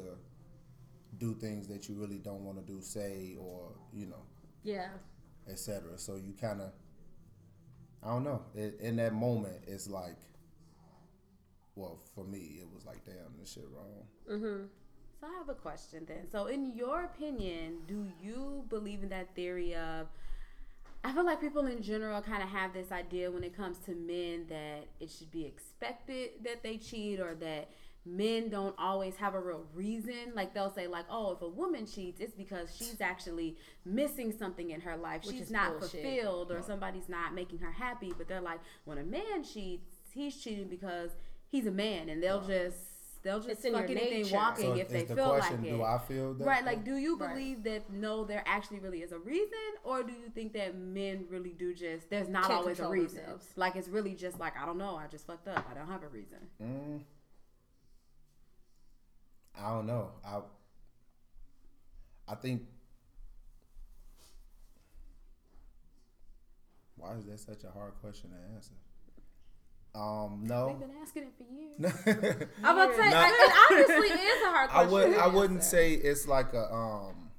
[1.19, 4.23] do things that you really don't want to do, say, or, you know,
[4.63, 4.89] Yeah,
[5.49, 5.97] etc.
[5.99, 6.73] So you kind of,
[8.03, 8.43] I don't know.
[8.55, 10.17] It, in that moment, it's like,
[11.77, 14.07] well, for me, it was like, damn, this shit wrong.
[14.29, 14.69] Mhm.
[15.21, 16.29] So I have a question then.
[16.31, 20.09] So in your opinion, do you believe in that theory of
[21.05, 23.95] I feel like people in general kind of have this idea when it comes to
[23.95, 27.69] men that it should be expected that they cheat or that
[28.07, 30.33] men don't always have a real reason.
[30.35, 34.71] Like they'll say like, "Oh, if a woman cheats, it's because she's actually missing something
[34.71, 35.25] in her life.
[35.27, 36.03] Which she's not bullshit.
[36.03, 40.37] fulfilled or somebody's not making her happy." But they're like, when a man cheats, he's
[40.37, 41.11] cheating because
[41.49, 42.79] he's a man and they'll just
[43.25, 44.35] they'll just It's in your fuck anything nature.
[44.37, 45.71] walking So if they the feel question, like it.
[45.71, 46.45] do I feel that?
[46.45, 47.31] Right, like, do you Right.
[47.35, 51.27] believe that no, there actually really is a reason, or do you think that men
[51.31, 53.19] really do just there's not Can't always a reason?
[53.19, 53.47] themselves.
[53.57, 56.03] Like, it's really just like I don't know, I just fucked up, I don't have
[56.03, 56.39] a reason.
[56.63, 57.01] Mm,
[59.55, 60.11] I don't know.
[60.25, 60.41] I
[62.29, 62.63] I think
[66.97, 68.75] why is that such a hard question to answer?
[69.95, 70.77] Um, We've no.
[70.81, 72.49] been asking it for years.
[72.65, 73.17] I'm about to say, No.
[73.17, 77.31] I, it obviously is a hard I would, I wouldn't say it's like a um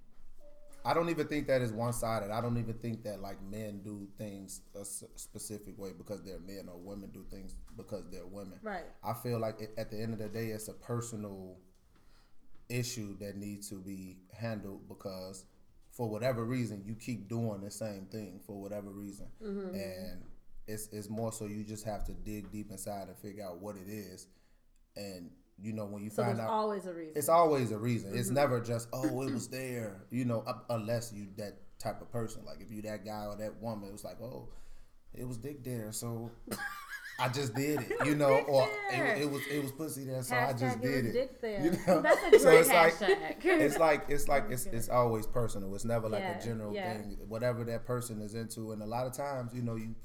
[0.86, 2.30] I don't even think that is one sided.
[2.30, 6.40] I don't even think that like men do things a s- specific way because they're
[6.40, 8.60] men or women do things because they're women.
[8.62, 8.86] Right.
[9.04, 11.58] I feel like it, at the end of the day, it's a personal
[12.70, 15.46] issue that needs to be handled because
[15.92, 20.22] for whatever reason you keep doing the same thing for whatever reason, and
[20.68, 23.76] it's it's more so you just have to dig deep inside and figure out what
[23.76, 24.28] it is,
[24.96, 27.14] and you know when you So find there's out always a reason.
[27.16, 28.12] it's always a reason.
[28.14, 28.36] It's mm-hmm.
[28.36, 32.44] never just oh it was there, you know, unless you that type of person.
[32.46, 34.50] Like if you that guy or that woman, it was like oh,
[35.14, 36.32] it was dick there, so
[37.20, 40.36] I just did it, you know, or it, it was it was pussy there, so
[40.36, 41.40] I just did it.
[41.44, 42.02] You know?
[42.02, 43.36] That's a so great it's like hashtag.
[43.46, 45.74] it's like it's like it's it's always personal.
[45.76, 46.94] It's never like Yeah, a general yeah.
[46.94, 47.18] thing.
[47.30, 49.96] Whatever that person is into, and a lot of times, you know, you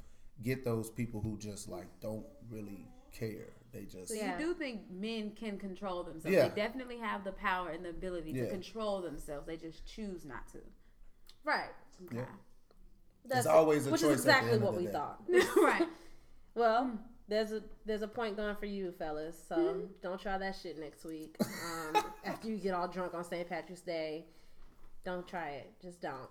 [0.43, 3.53] get those people who just like don't really care.
[3.71, 4.37] They just So Yeah.
[4.39, 6.35] you do think men can control themselves?
[6.35, 6.47] Yeah.
[6.49, 8.45] They definitely have the power and the ability Yeah.
[8.45, 9.47] to control themselves.
[9.47, 10.59] They just choose not to.
[11.43, 11.69] right.
[12.11, 12.25] Yeah.
[13.25, 14.91] That's always a which choice is at the exactly end what we day.
[14.91, 15.21] thought.
[15.57, 15.87] right.
[16.53, 16.99] Well,
[17.29, 19.37] there's a there's a point going for you, fellas.
[19.47, 19.85] So Mm-hmm.
[20.01, 21.37] don't try that shit next week.
[21.39, 23.47] Um, after you get all drunk on St.
[23.47, 24.25] Patrick's Day,
[25.05, 25.71] don't try it.
[25.81, 26.29] Just don't.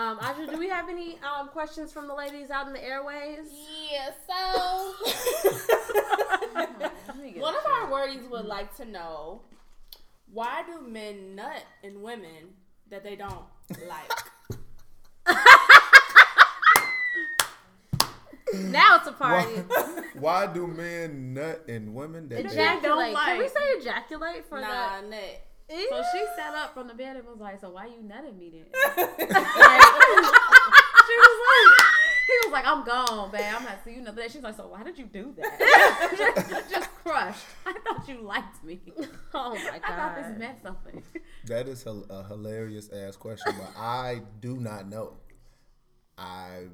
[0.00, 3.40] Um, Audrey, do we have any um, questions from the ladies out in the airways?
[3.92, 4.94] Yeah, so
[6.54, 9.42] Let me get one of our wordies would like to know
[10.32, 12.54] why do men nut in women
[12.88, 13.44] that they don't
[13.86, 14.10] like?
[18.52, 19.48] Now it's a party.
[19.68, 23.26] why, why do men nut in women that they don't like?
[23.26, 25.04] Can we say ejaculate for nah, that?
[25.70, 25.88] Nut.
[25.90, 28.50] So she sat up from the bed and was like, "So why you nutting me
[28.50, 29.06] then?" Like,
[31.06, 31.86] she was like,
[32.26, 33.54] "He was like, I'm gone, babe.
[33.56, 36.70] I'm not seeing you another day." She's like, "So why did you do that?" just,
[36.70, 37.44] just crushed.
[37.66, 38.80] I thought you liked me.
[39.34, 39.80] oh my god!
[39.84, 41.02] I thought this meant something.
[41.46, 45.14] That is a, a hilarious ass question, but I do not know.
[46.18, 46.66] I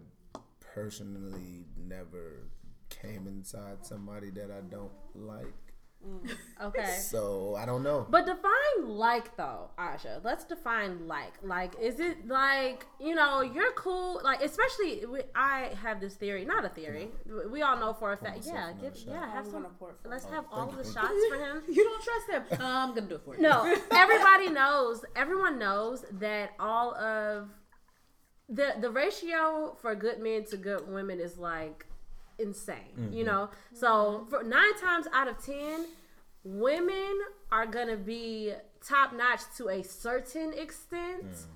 [0.74, 2.48] personally never
[2.90, 5.65] came inside somebody that I don't like,
[6.62, 6.96] Okay.
[7.02, 8.06] so I don't know.
[8.08, 10.20] But define like though, Aja.
[10.24, 11.34] Let's define like.
[11.42, 14.20] Like, is it like you know you're cool?
[14.24, 17.08] Like, especially we, I have this theory, not a theory.
[17.26, 18.36] We- We all know for a fact.
[18.36, 19.26] myself Yeah, give, yeah.
[19.34, 19.62] Have I'm some.
[19.64, 21.62] gonna pour Let's Oh, have all thank of the shots for him.
[21.76, 22.42] You don't trust him?
[22.60, 23.42] Uh, I'm gonna do it for you.
[23.42, 23.56] No,
[23.90, 25.04] everybody knows.
[25.14, 27.48] Everyone knows that all of
[28.48, 31.84] the the ratio for good men to good women is like
[32.38, 32.76] insane.
[32.96, 33.26] You mm-hmm.
[33.26, 35.86] know, so for nine times out of ten,
[36.44, 37.18] women
[37.50, 38.52] are gonna be
[38.86, 41.24] top notch to a certain extent.
[41.24, 41.46] Mm.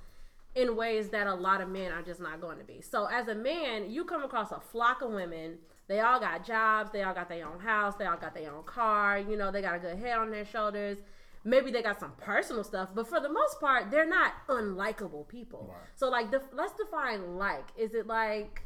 [0.57, 2.81] in ways that a lot of men are just not going to be.
[2.81, 5.59] So as a man, you come across a flock of women.
[5.87, 6.91] They all got jobs.
[6.91, 7.95] They all got their own house.
[7.95, 9.19] They all got their own car.
[9.19, 10.99] You know, they got a good head on their shoulders.
[11.45, 15.69] Maybe they got some personal stuff, but for the most part, they're not unlikable people.
[15.71, 15.89] Right.
[15.95, 17.69] So like, def- let's define like.
[17.79, 18.63] Is it like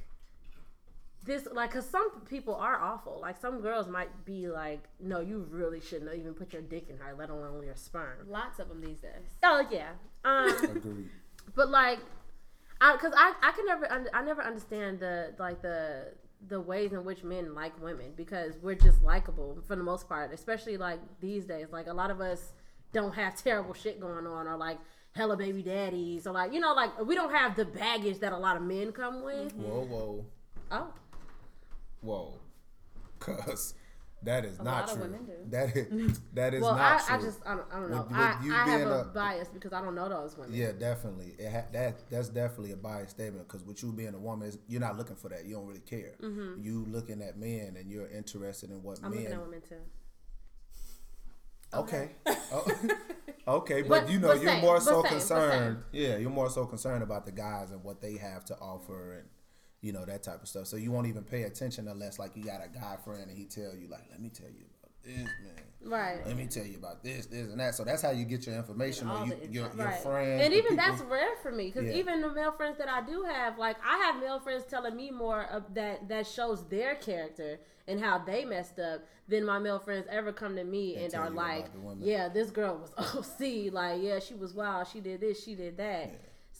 [1.24, 1.46] this?
[1.52, 3.18] Like, cause some people are awful.
[3.20, 6.98] Like some girls might be like, no, you really shouldn't even put your dick in
[6.98, 8.28] her, let alone your sperm.
[8.28, 9.10] Lots of them these days.
[9.42, 9.90] Oh yeah.
[10.24, 11.08] Um, Agreed.
[11.54, 11.98] but like,
[12.80, 16.12] I because I I can never un- I never understand the like the
[16.48, 20.32] the ways in which men like women because we're just likable for the most part,
[20.32, 21.68] especially like these days.
[21.72, 22.52] Like a lot of us
[22.92, 24.78] don't have terrible shit going on or like
[25.12, 28.36] hella baby daddies or like you know like we don't have the baggage that a
[28.36, 29.52] lot of men come with.
[29.54, 30.24] Whoa, whoa,
[30.70, 30.92] Oh,
[32.04, 32.40] whoa.
[33.18, 33.74] Cause
[34.22, 35.02] that is A not lot of true.
[35.02, 35.32] women do.
[35.50, 37.26] That is that is well, I, not I true.
[37.26, 37.96] just I don't, I don't know.
[38.02, 40.54] With- with I, I have a, a- bias because I don't know those women.
[40.54, 41.34] Yeah, definitely.
[41.38, 44.58] It ha- that that's definitely a biased statement because with you being a woman, is
[44.68, 45.44] you're not looking for that.
[45.44, 46.14] You don't really care.
[46.20, 49.06] You looking at men and you're interested in what Mm-hmm.
[49.06, 49.20] I'm men.
[49.22, 49.76] looking at women too.
[51.72, 52.10] Okay.
[52.52, 52.66] Oh,
[53.58, 55.78] okay, but, But- you know, you're same, more so same, concerned.
[55.92, 59.28] Yeah, you're more so concerned about the guys and what they have to offer and
[59.84, 60.66] you know that type of stuff.
[60.66, 63.44] So you won't even pay attention unless like you got a guy friend and he
[63.44, 65.64] tell you like, "Let me tell you about this, man.
[65.86, 66.26] Right.
[66.26, 68.54] Let me tell you about this, this, and that." So that's how you get your
[68.56, 69.76] information or you, your, info.
[69.76, 70.00] your Right.
[70.00, 70.42] friends.
[70.42, 71.96] and even people- that's rare for me because Yeah.
[71.96, 75.10] even the male friends that I do have, like I have male friends telling me
[75.10, 79.78] more of that that shows their character and how they messed up than my male
[79.78, 82.08] friends ever come to me And and, are like, about the women.
[82.08, 83.68] "Yeah, this girl was OC.
[83.70, 84.88] Like, yeah, she was wild.
[84.88, 85.44] She did this.
[85.44, 86.10] She did that."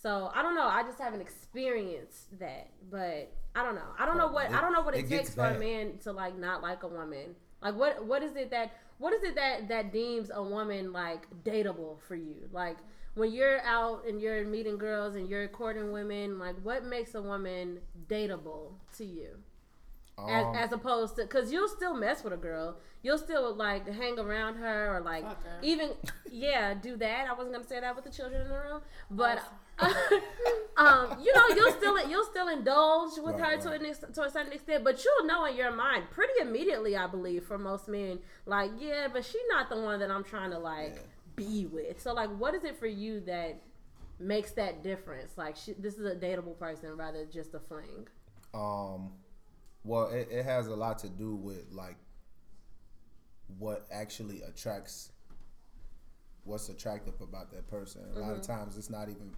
[0.04, 0.66] So I don't know.
[0.66, 3.90] I just haven't experienced that, but I don't know.
[3.98, 5.98] I don't know what it- I don't know what it, it takes for a man
[6.04, 7.34] to like not like a woman.
[7.62, 11.22] Like what what is it that what is it that that deems a woman like
[11.42, 12.36] dateable for you?
[12.52, 12.76] Like
[13.14, 17.22] when you're out and you're meeting girls and you're courting women, like what makes a
[17.22, 19.30] woman dateable to you?
[20.16, 23.88] As, Um, as opposed to because you'll still mess with a girl you'll still like
[23.88, 25.58] hang around her or like Fuck her.
[25.60, 25.90] even
[26.30, 29.42] yeah do that i wasn't gonna say that with the children in the room but
[30.76, 33.80] um you know you'll still you'll still indulge with Right, her to, right.
[33.80, 37.06] an ex- to a certain extent but you'll know in your mind pretty immediately i
[37.06, 40.58] believe for most men like yeah but she's not the one that i'm trying to
[40.58, 41.00] like Yeah.
[41.36, 43.60] be with so like what is it for you that
[44.20, 48.06] makes that difference like she, this is a dateable person rather than just a fling
[48.54, 49.10] Um,
[49.84, 51.96] well, it, it has a lot to do with like
[53.58, 55.12] what actually attracts,
[56.44, 58.02] what's attractive about that person.
[58.16, 58.52] A lot of mm-hmm.
[58.52, 59.32] times, it's not even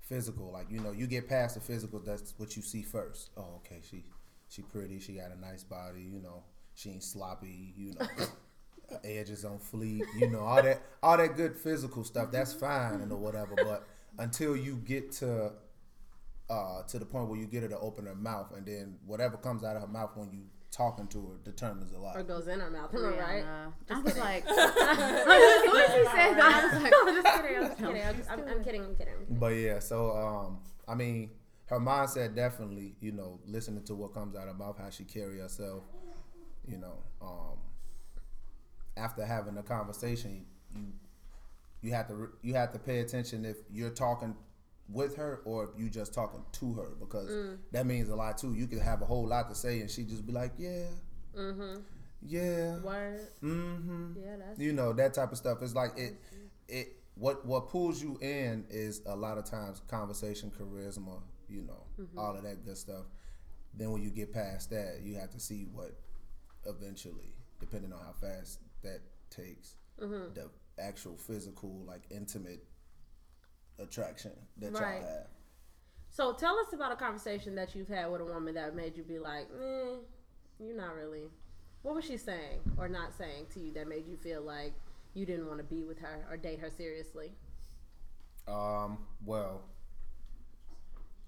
[0.00, 0.50] physical.
[0.52, 1.98] Like you know, you get past the physical.
[1.98, 3.30] That's what you see first.
[3.36, 4.04] Oh, okay, she
[4.48, 5.00] she pretty.
[5.00, 6.00] She got a nice body.
[6.00, 7.74] You know, she ain't sloppy.
[7.76, 8.06] You know.
[9.04, 12.30] Edges on fleek, you know all that, all that good physical stuff.
[12.32, 13.54] That's fine and or whatever.
[13.54, 13.86] But
[14.18, 15.52] until you get to
[16.50, 19.36] uh, to the point where you get her to open her mouth, and then whatever
[19.36, 22.16] comes out of her mouth when you talking to her determines a lot.
[22.16, 23.44] or goes in her mouth am I right
[23.88, 23.90] Brianna.
[23.90, 27.56] I was like, as soon as said that, I was like, I'm just kidding.
[27.56, 28.02] I'm just kidding.
[28.02, 28.64] I'm, just I'm, I'm it.
[28.64, 28.84] kidding.
[28.84, 29.14] I'm kidding.
[29.30, 31.30] But yeah, so um, I mean,
[31.66, 35.04] her mindset definitely, you know, listening to what comes out of her mouth, how she
[35.04, 35.84] carry herself,
[36.66, 37.58] you know, um,
[38.96, 40.92] after having a conversation, you
[41.80, 44.34] you have to re- you have to pay attention if you're talking
[44.88, 47.30] with her or if you just talking to her because
[47.72, 48.54] that means a lot too.
[48.54, 50.84] You could have a whole lot to say and she just be like, yeah,
[51.36, 51.80] Mm-hmm.
[52.22, 53.20] yeah, Word.
[53.42, 54.12] mm-hmm.
[54.16, 56.14] Yeah, that's you know that type of stuff it's like it
[56.68, 61.84] it what what pulls you in is a lot of times conversation charisma you know
[62.16, 63.04] all of that good stuff
[63.74, 65.92] then when you get past that you have to see what
[66.66, 69.74] eventually depending on how fast that takes
[70.34, 70.48] the
[70.78, 72.64] actual physical like intimate
[73.78, 75.00] attraction that Right.
[75.00, 75.26] y'all have
[76.10, 79.04] So tell us about a conversation that you've had with a woman that made you
[79.04, 79.96] be like, eh,
[80.58, 81.30] you're not really.
[81.82, 84.72] What was she saying or not saying to you that made you feel like
[85.14, 87.32] you didn't want to be with her or date her seriously?
[88.48, 89.62] Um, well,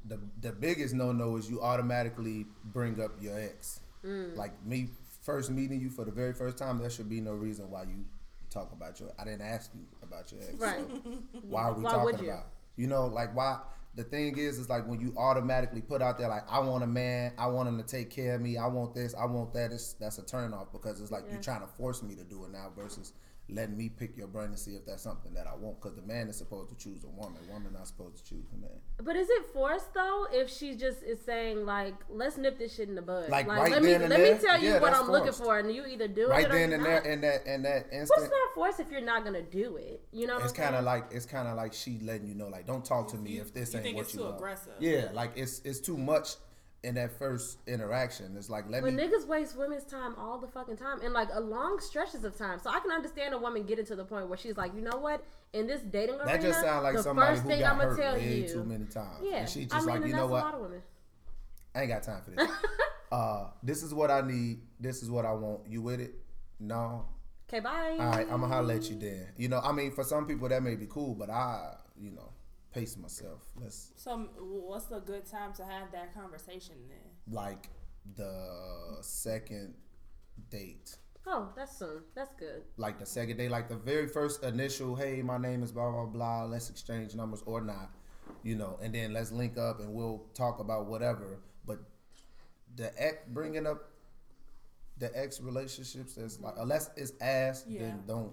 [0.06, 3.80] the the biggest no no is you automatically bring up your ex.
[4.04, 4.36] Mm.
[4.36, 4.88] Like me
[5.22, 8.04] first meeting you for the very first time, there should be no reason why you
[8.50, 9.10] talk about your.
[9.18, 10.54] I didn't ask you about your ex.
[10.58, 10.78] Right.
[10.78, 11.12] so
[11.48, 12.30] why are we Why talking you?
[12.30, 12.46] about?
[12.76, 13.58] You know, like why.
[13.96, 16.86] The thing is, is like when you automatically put out there, like I want a
[16.86, 19.72] man, I want him to take care of me, I want this, I want that.
[19.72, 21.32] It's, that's a turn off because it's like Yeah.
[21.32, 23.12] you're trying to force me to do it now versus
[23.50, 25.80] letting me pick your brain and see if that's something that I want.
[25.80, 27.40] Because the man is supposed to choose a woman.
[27.50, 28.70] Woman not supposed to choose a man.
[29.02, 30.26] But is it forced though?
[30.32, 33.70] If she just is saying like, "Let's nip this shit in the bud," Like, right
[33.70, 34.34] let me and let there?
[34.34, 36.52] me tell you Yeah, what I'm looking for, and you either do Right it or
[36.54, 37.02] then you're and not.
[37.04, 40.02] there, in that in that What's instant, not forced if you're not gonna do it?
[40.12, 42.34] You know, what it's I'm kind of like it's kind of like she letting you
[42.34, 44.20] know, like, don't talk to me You- if this you ain't think what it's you
[44.20, 44.36] too want.
[44.36, 44.72] aggressive.
[44.80, 46.36] Yeah, like it's it's too much
[46.82, 48.34] in that first interaction.
[48.36, 49.02] It's like let But me.
[49.02, 52.58] niggas waste women's time all the fucking time, and like a long stretches of time.
[52.58, 54.96] So I can understand a woman getting to the point where she's like, you know
[54.98, 55.22] what?
[55.52, 57.82] In this dating arena, That just sounds like the somebody first who thing got I'ma
[57.82, 59.18] hurt tell way you, too many times.
[59.22, 60.42] yeah, and she just I mean, like, you know what?
[60.42, 60.82] a lot of women.
[61.74, 62.50] I ain't got time for this.
[63.12, 64.60] uh, this is what I need.
[64.78, 65.60] This is what I want.
[65.68, 66.14] You with it?
[66.60, 67.04] No.
[67.48, 67.96] Okay, bye.
[67.98, 69.26] All right, I'm gonna holler at you then.
[69.36, 72.29] You know, I mean, for some people that may be cool, but I, you know,
[72.72, 73.42] pace myself.
[73.60, 77.34] Let's So, what's a good time to have that conversation then?
[77.34, 77.68] like
[78.16, 79.74] the second
[80.50, 80.96] date.
[81.26, 82.02] Oh, that's soon.
[82.14, 82.62] That's good.
[82.76, 86.06] Like the second date, like the very first initial, hey, my name is blah blah
[86.06, 86.44] blah.
[86.44, 87.90] Let's exchange numbers or not,
[88.42, 91.40] you know, and then let's link up and we'll talk about whatever.
[91.66, 91.78] But
[92.76, 93.90] the ex bringing up
[94.98, 97.80] the ex relationships is like unless it's ass, Yeah.
[97.82, 98.32] then don't.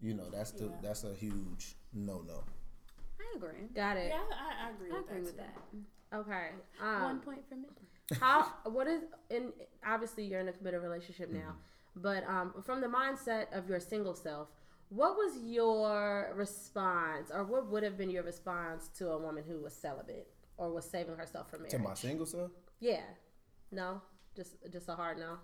[0.00, 0.76] You know, that's the Yeah.
[0.82, 2.44] that's a huge no no.
[3.32, 3.66] I agree.
[3.74, 4.08] Got it.
[4.14, 5.24] Yeah, I, I agree I with agree that.
[5.24, 5.36] with
[5.70, 5.78] too.
[6.10, 6.18] that.
[6.18, 6.48] Okay.
[6.80, 7.68] One Um, point for me.
[8.20, 8.52] how?
[8.64, 9.02] What is?
[9.30, 9.52] And
[9.86, 11.38] obviously, you're in a committed relationship now.
[11.40, 12.00] Mm-hmm.
[12.02, 14.48] But um, from the mindset of your single self,
[14.88, 19.60] what was your response, or what would have been your response to a woman who
[19.60, 21.72] was celibate or was saving herself for marriage?
[21.72, 23.00] To my single self, Yeah.
[23.70, 24.00] No.
[24.36, 25.36] Just just a hard no.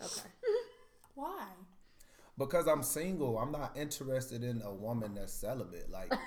[0.00, 0.28] Okay.
[1.14, 1.46] Why?
[2.38, 5.90] Because I'm single, I'm not interested in a woman that's celibate.
[5.90, 6.20] Like like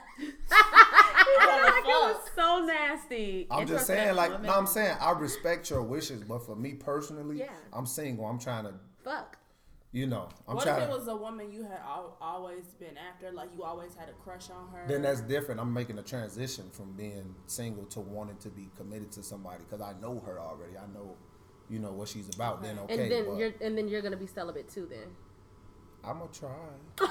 [1.86, 3.47] it was so nasty.
[3.50, 4.47] I'm just saying, in like women.
[4.47, 7.50] no, I'm saying I respect your wishes, but for me personally, Yeah.
[7.74, 8.26] I'm single.
[8.26, 9.38] I'm trying to, Fuck.
[9.91, 12.97] you know, I'm what trying if it was a woman you had al- always been
[12.97, 14.86] after, like you always had a crush on her?
[14.88, 15.62] then that's different.
[15.62, 19.82] I'm making a transition from being single to wanting to be committed to somebody because
[19.82, 20.78] I know her already.
[20.78, 21.15] I know,
[21.69, 22.62] you know, what she's about.
[22.62, 24.88] Then okay, and then but you're and then you're gonna be celibate too.
[24.89, 25.08] Then.
[26.03, 26.49] I'm gonna try.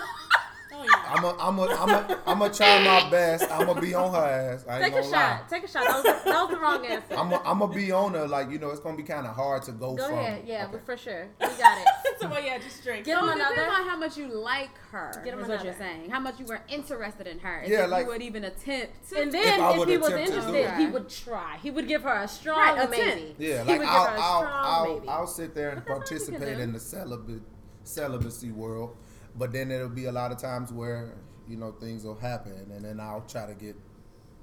[0.72, 1.08] Oh, no, you're not.
[1.10, 3.50] I'm a, I'm a, I'm a, I'm gonna try my best.
[3.50, 4.20] I'm gonna be on her
[4.54, 4.64] ass.
[4.68, 5.12] I ain't Take a gonna shot.
[5.12, 5.40] lie.
[5.50, 5.82] Take a shot.
[5.84, 7.16] That was, that was the wrong answer.
[7.16, 8.28] I'm a, I'm gonna be on her.
[8.28, 10.18] Like you know, it's gonna be kind of hard to go, Go from.
[10.20, 10.44] ahead.
[10.46, 10.72] Yeah, okay.
[10.74, 11.26] but for sure.
[11.40, 11.88] We got it.
[12.20, 13.04] so, well, yeah, just drink.
[13.04, 13.72] Get So him it depends another.
[13.82, 15.20] on how much you like her.
[15.24, 15.84] Get him is what you're another.
[15.96, 16.10] saying.
[16.10, 17.62] How much you were interested in her.
[17.64, 19.22] If Yeah, you like- would even attempt to.
[19.22, 20.78] And then I if, would he was attempt to do interested, it.
[20.78, 21.56] he would try.
[21.60, 23.34] He would give her a strong Right, a maybe.
[23.38, 25.08] Yeah, he like would I'll, give her a I'll, strong I'll, maybe.
[25.08, 26.62] I'll sit there and that's all you can participate do.
[26.62, 27.42] in the celibate,
[27.84, 28.96] celibacy world,
[29.36, 31.14] but then there'll be a lot of times where
[31.48, 33.76] you know things will happen, and then I'll try to get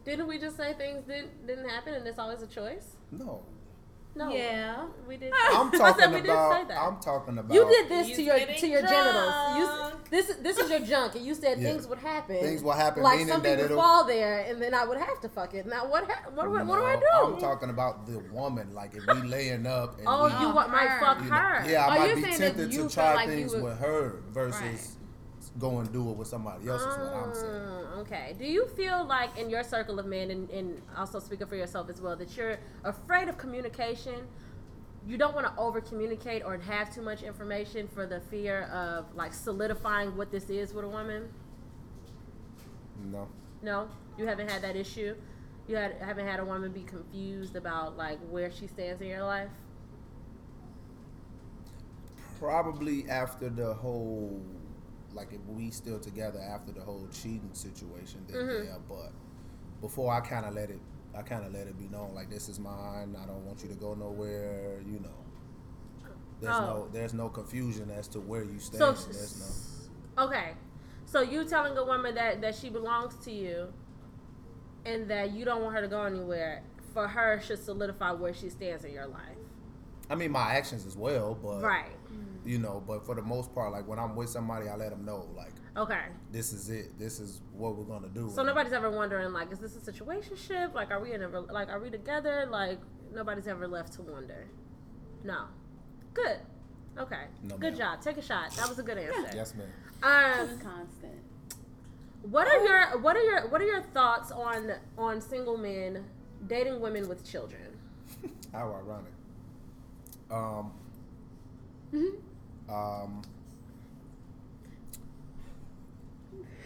[0.06, 2.96] Didn't we just say things didn't didn't happen and it's always a choice?
[3.12, 3.44] no.
[4.18, 4.30] No.
[4.32, 4.86] Yeah.
[5.08, 5.32] We did.
[5.54, 6.52] I'm I said talking we did about.
[6.54, 6.82] say that.
[6.82, 7.54] I'm talking about.
[7.54, 9.34] you did this He's to your to your genitals.
[9.58, 11.70] You, s- this this is your junk, and you said Yeah.
[11.70, 12.38] things would happen.
[12.40, 15.30] Things will happen, Like something that would fall there, and then I would have to
[15.30, 15.66] fuck it.
[15.68, 16.10] Now what?
[16.10, 17.06] Ha- what, what, what do I do?
[17.36, 18.74] I'm talking about the woman.
[18.74, 21.00] Like if we laying up and oh, we, you want might her.
[21.00, 21.70] fuck you know, her?
[21.70, 24.97] yeah, I Oh, might be tempted to try like things would- with her versus
[25.60, 26.82] go and do it with somebody else.
[26.82, 27.52] Is what I'm saying.
[27.52, 28.36] Mm, Okay.
[28.38, 31.90] Do you feel like in your circle of men, and, and also speaking for yourself
[31.90, 34.28] as well, that you're afraid of communication?
[35.08, 39.06] You don't want to over communicate or have too much information for the fear of
[39.16, 41.30] like solidifying what this is with a woman?
[43.12, 43.28] No.
[43.62, 45.16] No, you haven't had that issue.
[45.68, 49.24] You had, haven't had a woman be confused about like where she stands in your
[49.24, 49.50] life.
[52.40, 54.42] Probably after the whole,
[55.18, 58.66] like if we still together after the whole cheating situation, then Mhm.
[58.66, 58.78] yeah.
[58.88, 59.12] But
[59.82, 60.80] before I kind of let it,
[61.14, 63.18] I kind of let it be known like this is mine.
[63.22, 64.80] I don't want you to go nowhere.
[64.86, 65.18] You know,
[66.40, 66.66] there's Oh.
[66.66, 68.98] no there's no confusion as to where you stand.
[68.98, 70.24] So, there's no.
[70.26, 70.54] okay,
[71.06, 73.74] so you telling a woman that that she belongs to you,
[74.86, 76.62] and that you don't want her to go anywhere,
[76.94, 79.38] for her should solidify where she stands in your life.
[80.10, 81.97] I mean my actions as well, but Right.
[82.48, 85.04] You know, but for the most part, like when I'm with somebody, I let them
[85.06, 86.06] know like Okay.
[86.32, 86.98] this is it.
[86.98, 88.32] This is what we're gonna do.
[88.34, 90.74] So nobody's ever wondering like, is this a situationship?
[90.74, 92.48] Like, are we in a rel- like, are we together?
[92.50, 92.80] Like,
[93.14, 94.48] nobody's ever left to wonder.
[95.24, 95.46] No.
[96.14, 96.40] Good.
[96.98, 97.26] Okay.
[97.44, 97.98] No, good ma'am.
[97.98, 98.02] job.
[98.02, 98.52] Take a shot.
[98.56, 99.30] That was a good answer.
[99.36, 99.68] Yes, man.
[100.02, 101.22] Um, It's constant.
[102.24, 106.06] what are your what are your what are your thoughts on on single men
[106.48, 107.62] dating women with children?
[108.52, 109.12] How ironic.
[110.32, 110.72] Um.
[111.94, 112.16] Mm-hmm.
[112.70, 113.22] Um.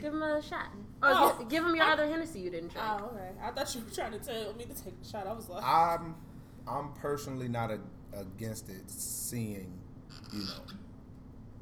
[0.01, 0.67] Give him a shot.
[1.03, 1.35] Oh.
[1.37, 2.87] Oh, gi- give him your other Hennessy you didn't drink.
[2.89, 3.29] Oh, okay.
[3.43, 5.27] I thought you were trying to tell me to take a shot.
[5.27, 6.15] I was like, I'm.
[6.67, 7.79] I'm personally not a,
[8.13, 8.89] against it.
[8.89, 9.73] Seeing,
[10.31, 10.45] you know,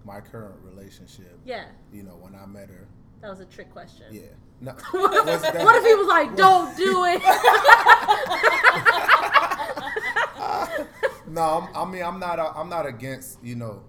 [0.04, 2.86] my current relationship, Yeah, you know, when I met her,
[3.22, 4.06] that was a trick question.
[4.12, 4.22] yeah.
[4.62, 7.22] No, what, was that- if he was like, "Don't do it"?
[11.32, 12.40] No, I'm, I mean I'm not.
[12.40, 13.84] I'm not against you know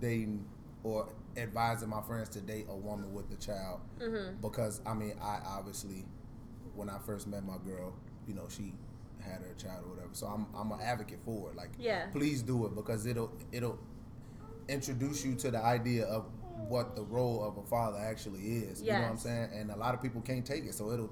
[0.00, 0.44] dating
[0.82, 4.40] or advising my friends to date a woman with a child Mm-hmm.
[4.40, 6.04] because I mean I obviously
[6.74, 7.92] when I first met my girl,
[8.26, 8.72] you know she
[9.20, 10.08] had her child or whatever.
[10.12, 11.56] So I'm I'm an advocate for it.
[11.56, 12.06] Like Yeah.
[12.12, 13.78] please do it because it'll it'll
[14.68, 16.26] introduce you to the idea of
[16.68, 18.80] what the role of a father actually is.
[18.82, 19.50] You know what I'm saying?
[19.54, 21.10] And a lot of people can't take it, so it'll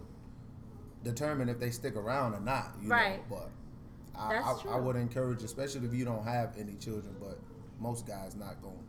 [1.04, 2.72] determine if they stick around or not.
[2.82, 3.18] You Right.
[3.30, 3.36] Know?
[3.36, 3.50] But
[4.20, 7.38] I, I, I would encourage, especially if you don't have any children, but
[7.78, 8.84] most guys not going.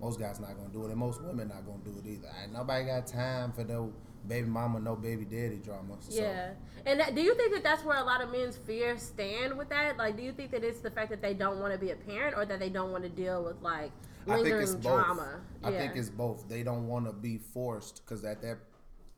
[0.00, 2.28] Most guys not gonna do it, and most women not gonna do it either.
[2.42, 3.92] Ain't nobody got time for no
[4.26, 5.96] baby mama, no baby daddy drama.
[6.00, 6.50] So, Yeah,
[6.86, 9.68] and that, do you think that that's where a lot of men's fears stand with
[9.68, 9.96] that?
[9.96, 11.96] Like, do you think that it's the fact that they don't want to be a
[11.96, 13.92] parent, or that they don't want to deal with like
[14.28, 14.82] I think it's both.
[14.82, 15.40] drama?
[15.62, 16.48] I think it's both.
[16.48, 18.58] They don't want to be forced because at that,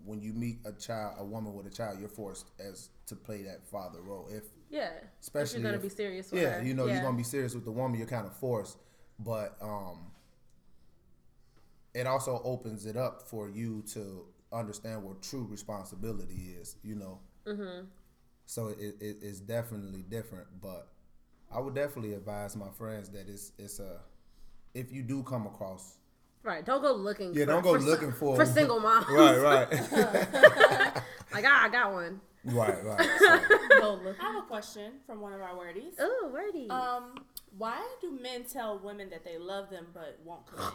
[0.05, 3.43] when you meet a child, a woman with a child, you're forced as to play
[3.43, 4.29] that father role.
[4.31, 4.91] If yeah,
[5.21, 6.31] especially if you're gonna if- be serious.
[6.33, 6.65] With yeah, her.
[6.65, 6.95] you know, yeah.
[6.95, 7.99] you're gonna be serious with the woman.
[7.99, 8.79] You're kind of forced,
[9.19, 10.11] but um,
[11.95, 16.77] it also opens it up for you to understand what true responsibility is.
[16.83, 17.85] You know, Mm-hmm.
[18.47, 20.47] so it, it, it's definitely different.
[20.63, 20.89] But
[21.55, 24.01] I would definitely advise my friends that it's it's a
[24.75, 25.99] if you do come across
[26.45, 26.63] Right.
[26.65, 27.35] Don't go looking.
[27.35, 29.07] yeah, for, don't go for, looking for for single moms.
[29.09, 29.71] Right, right,
[31.33, 32.21] Like, ah, I got one.
[32.45, 33.09] right, right.
[33.19, 33.41] So,
[33.81, 34.17] Go look.
[34.21, 35.99] I have a question from one of our wordies.
[36.01, 36.69] Ooh, wordy.
[36.69, 37.15] Um,
[37.57, 40.75] why do men tell women that they love them but won't commit?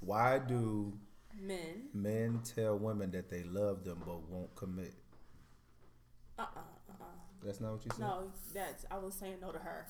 [0.00, 0.94] why do
[1.40, 1.88] Men.
[1.92, 4.94] men tell women that they love them but won't commit?
[6.38, 6.92] Uh uh uh.
[7.02, 7.04] uh.
[7.44, 8.00] That's not what you said.
[8.00, 9.86] No, that's I was saying no to her.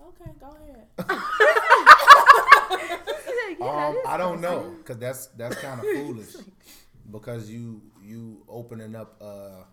[0.00, 1.20] Okay, go ahead.
[3.60, 6.34] Um, I don't know, cause that's that's kind of foolish,
[7.10, 9.64] because you you opening up uh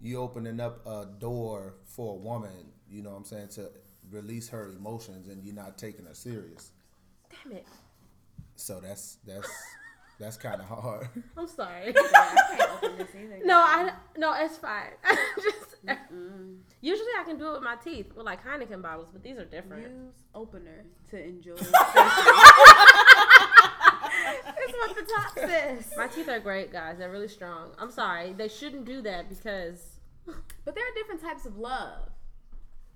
[0.00, 3.70] you opening up a door for a woman, you know what I'm saying, to
[4.10, 6.72] release her emotions, and you're not taking her serious.
[7.44, 7.66] Damn it.
[8.56, 9.48] So that's that's
[10.18, 11.08] that's kind of hard.
[11.36, 11.94] I'm sorry.
[11.96, 13.40] I can't open this either.
[13.44, 14.90] no, I no, it's fine.
[15.42, 15.73] Just
[16.80, 19.44] usually I can do it with my teeth with like Heineken bottles, but these are
[19.44, 19.82] different.
[19.84, 21.54] Use opener to enjoy.
[24.34, 25.92] That's what the top says.
[25.96, 26.98] My teeth are great, guys.
[26.98, 27.70] They're really strong.
[27.78, 28.32] I'm sorry.
[28.32, 32.08] They shouldn't do that because But there are different types of love.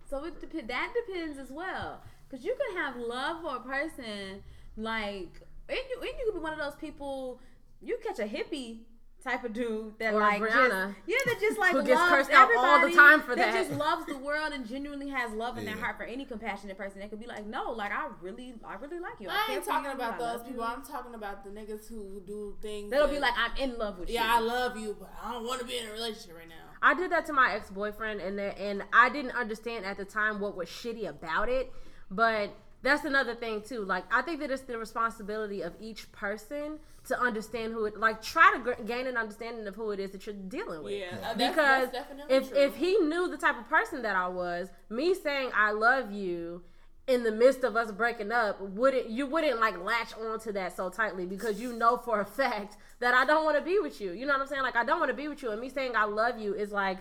[0.08, 2.02] So it dep- that depends as well.
[2.28, 4.42] Because you can have love for a person,
[4.76, 7.40] like, and you, and you could be one of those people,
[7.80, 8.80] you catch a hippie
[9.22, 12.10] type of dude that Or like Brianna, just, yeah that just like who gets loves
[12.12, 13.52] cursed out all the time for that.
[13.52, 16.78] That just loves the world and genuinely has love in their heart for any compassionate
[16.78, 19.56] person that could be like no like I really I really like you I care
[19.56, 20.62] ain't for talking you, about I those love people.
[20.62, 20.68] you.
[20.68, 22.90] I'm talking about the niggas who do things.
[22.90, 25.32] That'll be like I'm in love with yeah, you Yeah, I love you, but I
[25.32, 26.54] don't want to be in a relationship right now.
[26.80, 30.04] I did that to my ex boyfriend, and the, and I didn't understand at the
[30.04, 31.72] time what was shitty about it.
[32.10, 33.84] But that's another thing too.
[33.84, 37.98] Like I think that it's the responsibility of each person to understand who it.
[37.98, 40.94] Like try to gr- gain an understanding of who it is that you're dealing with.
[40.94, 42.58] Yeah, that's, because that's definitely if true.
[42.58, 46.62] if he knew the type of person that I was, me saying I love you
[47.08, 50.88] in the midst of us breaking up, wouldn't you wouldn't like latch onto that so
[50.88, 54.12] tightly because you know for a fact that I don't want to be with you.
[54.12, 54.62] You know what I'm saying?
[54.62, 56.70] Like I don't want to be with you, and me saying I love you is
[56.70, 56.98] like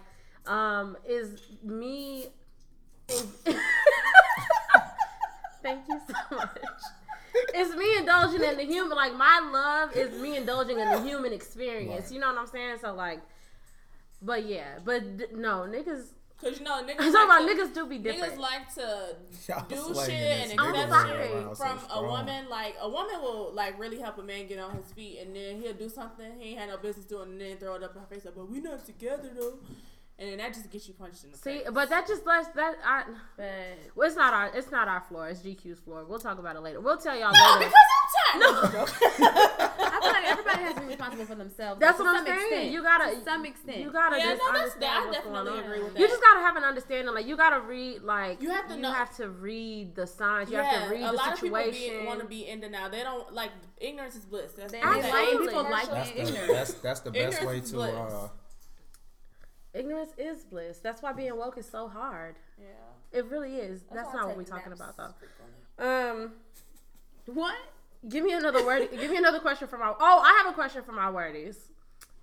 [0.47, 2.27] um is me.
[5.67, 6.57] Thank you so much.
[7.53, 11.33] It's me indulging in the human, like my love is me indulging in the human
[11.33, 12.05] experience.
[12.05, 12.11] Right.
[12.13, 12.77] You know what I'm saying?
[12.81, 13.21] So like,
[14.21, 16.13] but yeah, but d- no niggas.
[16.41, 16.95] Cause you know niggas.
[16.99, 18.33] I'm talking like about to- niggas do be different.
[18.35, 19.15] Niggas like to
[19.69, 21.27] do shit and nigga I'm accept sorry.
[21.27, 22.49] shit around so from a woman.
[22.49, 25.61] Like a woman will like really help a man get on his feet, and then
[25.61, 28.01] he'll do something he ain't had no business doing, and then throw it up in
[28.01, 29.57] her face like, "But we not together though,"
[30.19, 31.67] and then that just gets you punched in the See, face.
[31.71, 33.03] but that just lets that I.
[33.37, 33.45] but
[33.95, 35.27] Well, it's not our it's not our floor.
[35.29, 36.05] It's GQ's floor.
[36.05, 36.79] We'll talk about it later.
[36.81, 37.69] We'll tell y'all no, later.
[37.71, 38.73] because I'm tired.
[38.73, 38.85] No.
[39.79, 41.79] I feel like everybody has to be responsible for themselves.
[41.79, 42.39] That's what I'm saying.
[42.39, 42.71] Extent.
[42.71, 43.77] You gotta to some extent.
[43.79, 45.65] You gotta Yeah, just no, that's- understand I what's definitely going on.
[45.71, 47.13] agree with You just gotta have an understanding.
[47.13, 48.01] Like you gotta read.
[48.01, 50.49] Like You have to you know- have to read the signs.
[50.49, 52.89] You yeah, have to read a the lot of people want to be in denial.
[52.89, 54.53] They don't like ignorance is bliss.
[54.53, 55.47] That's They, what they they like Absolutely.
[55.47, 58.29] people like That's the, that's that's the best Ignorance way to uh,
[59.77, 60.79] Ignorance is bliss.
[60.79, 62.35] That's why being woke is so hard.
[62.59, 62.67] Yeah.
[63.19, 63.81] It really is.
[63.93, 65.13] That's, why I not what we're talking about though.
[65.85, 66.31] Um,
[67.25, 67.55] What?
[68.09, 68.89] give me another word.
[68.91, 69.95] give me another question from our.
[69.99, 71.57] Oh, I have a question from our wordies.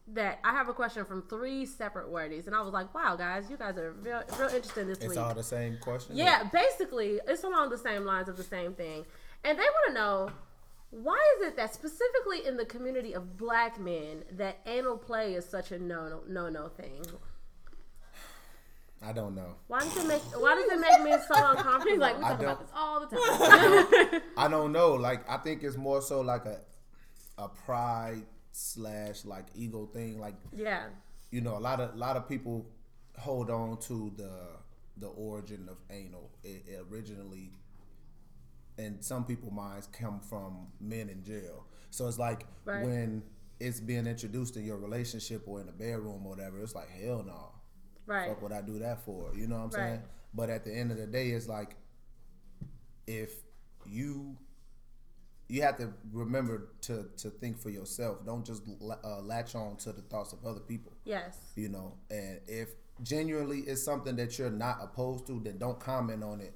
[0.08, 3.44] that I have a question from three separate wordies, and I was like, "Wow, guys,
[3.48, 6.14] you guys are real, real interesting this It's week." all the same question.
[6.16, 9.06] Yeah, basically, it's along the same lines of the same thing.
[9.44, 10.30] And they want to know
[10.90, 15.44] why is it that specifically in the community of black men that anal play is
[15.46, 17.02] such a no no no thing?
[19.06, 19.54] I don't know.
[19.68, 21.90] Why does it make Why does it make men so uncomfortable?
[21.90, 23.06] He's like, we talk about this all the
[24.12, 24.22] time.
[24.36, 24.92] I don't know.
[24.94, 26.58] Like I think it's more so like a
[27.38, 30.18] a pride slash like ego thing.
[30.20, 30.84] Like yeah,
[31.30, 32.66] you know, a lot of a lot of people
[33.18, 34.30] hold on to the
[34.96, 36.30] the origin of anal.
[36.42, 37.50] It, it originally,
[38.78, 41.66] and some people minds come from men in jail.
[41.90, 42.84] So it's like Right.
[42.84, 43.22] when
[43.60, 47.22] it's being introduced in your relationship or in the bedroom or whatever, it's like hell
[47.26, 47.50] no.
[48.06, 49.32] Right, Fuck would I do that for?
[49.34, 50.02] You know what I'm saying?
[50.32, 51.76] But at the end of the day, it's like
[53.06, 53.32] if
[53.86, 54.36] you
[55.48, 58.24] you have to remember to to think for yourself.
[58.24, 58.62] Don't just
[59.04, 60.92] uh, latch on to the thoughts of other people.
[61.04, 62.70] yes, You know, and if
[63.02, 66.54] genuinely it's something that you're not opposed to, then don't comment on it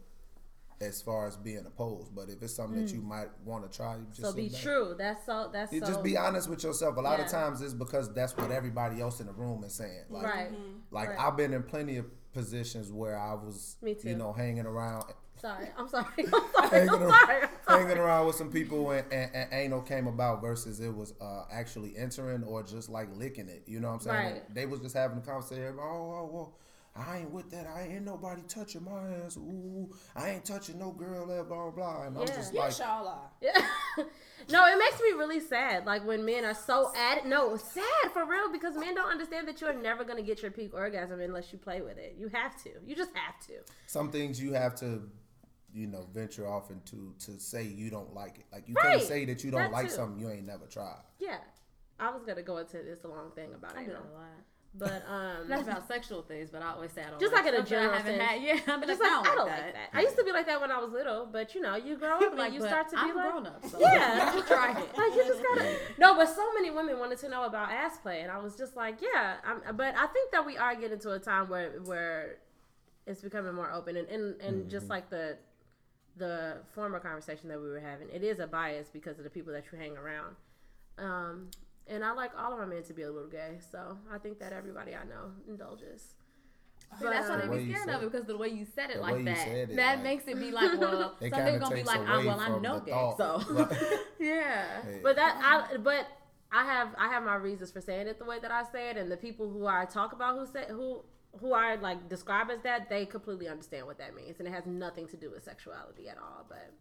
[0.81, 2.14] as far as being opposed.
[2.14, 4.24] But if it's something that you might want to try, just Mm.
[4.31, 4.61] so be back.
[4.61, 4.95] true.
[4.97, 5.51] That's so.
[5.53, 5.87] That's You so.
[5.87, 6.97] just be honest with yourself.
[6.97, 10.05] A lot of times it's because that's what everybody else in the room is saying.
[10.11, 10.51] Like, Right.
[10.91, 11.18] like Right.
[11.20, 14.11] I've been in plenty of positions where I was, Me too.
[14.11, 15.05] you know, hanging around,
[15.41, 16.07] Sorry, I'm sorry.
[16.18, 16.68] I'm sorry.
[16.70, 17.43] hanging, I'm sorry.
[17.43, 17.83] I'm sorry.
[17.83, 21.45] hanging around with some people, and, and, and anal came about versus it was uh,
[21.51, 23.62] actually entering or just like licking it.
[23.66, 24.33] You know what I'm saying?
[24.35, 24.55] Right.
[24.55, 25.76] They was just having a conversation.
[25.79, 26.53] Oh, oh, oh.
[26.99, 27.66] I ain't with that.
[27.66, 29.36] I ain't nobody touching my ass.
[29.36, 31.26] Ooh, I ain't touching no girl.
[31.26, 31.70] That blah blah.
[31.70, 32.03] blah.
[32.07, 32.34] And I'm Yeah.
[32.36, 33.30] just like, Yes, y'all are.
[33.40, 33.53] Yeah.
[34.51, 35.86] no, it makes me really sad.
[35.86, 39.61] Like when men are so ad no, sad for real because men don't understand that
[39.61, 42.16] you're never gonna get your peak orgasm unless you play with it.
[42.18, 42.70] You have to.
[42.84, 43.55] You just have to.
[43.86, 45.09] some things you have to
[45.72, 48.92] you know venture off into to say you don't like it like you Right.
[48.96, 49.92] can't say that you don't That like too.
[49.94, 51.36] something you ain't never tried Yeah.
[52.01, 53.78] I was gonna go into this long thing about it.
[53.80, 54.03] I do anal.
[54.74, 55.02] That a lot.
[55.04, 57.54] But um Not about sexual things, but I always say I don't Just like like
[57.54, 58.30] in a something I general haven't sense.
[58.30, 58.42] had.
[58.66, 59.88] Yeah, I'm just like, like, I don't, like, like that.
[59.92, 62.16] I used to be like that when I was little, but you know, you grow
[62.16, 63.66] up and like, you start to be I'm like grown up.
[63.66, 64.34] So Yeah.
[64.36, 64.96] you try it.
[64.96, 68.20] Like you just gotta no, but so many women wanted to know about ass play,
[68.22, 69.36] and I was just like, yeah.
[69.44, 72.36] I'm, but I think that we are getting to a time where where
[73.06, 75.38] it's becoming more open, and and, and just like the
[76.16, 79.52] the former conversation that we were having, it is a bias because of the people
[79.52, 80.34] that you hang around.
[80.98, 81.48] Um,
[81.89, 84.39] and I like all of my men to be a little gay, so I think
[84.41, 86.14] that everybody I know indulges.
[86.99, 88.12] See, that's why um, they be scared of it it.
[88.12, 90.51] because the way you said it The like that, it, that like- makes it be
[90.51, 92.93] like, well, It some kinda people gonna be like, I'm, well, I'm from no gay,
[92.93, 93.18] thought.
[93.18, 93.76] so Right.
[94.18, 94.64] yeah.
[95.03, 95.39] But that
[95.72, 96.07] I but
[96.51, 98.97] I have I have my reasons for saying it the way that I say it,
[98.97, 101.03] and the people who I talk about who say who
[101.41, 104.64] who I like describe as that, they completely understand what that means, and it has
[104.64, 106.47] nothing to do with sexuality at all.
[106.49, 106.72] But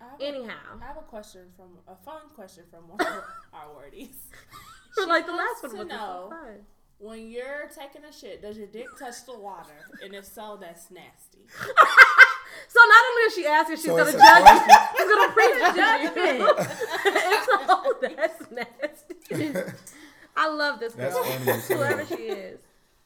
[0.00, 3.24] I have, a, anyhow, I have a question from a fun question from one of
[3.54, 4.16] our wordies.
[5.08, 6.58] like the last one to was just know- so fun.
[6.98, 9.72] When you're taking a shit, does your dick touch the water?
[10.04, 11.46] And if so, that's nasty.
[12.68, 14.20] So not only is she asking, if she's So gonna judge.
[14.20, 14.76] question?
[14.96, 15.76] She's gonna prejudge
[17.06, 19.70] it's oh, that's nasty.
[20.36, 21.10] I love this girl,
[21.44, 22.58] That's funny whoever she is.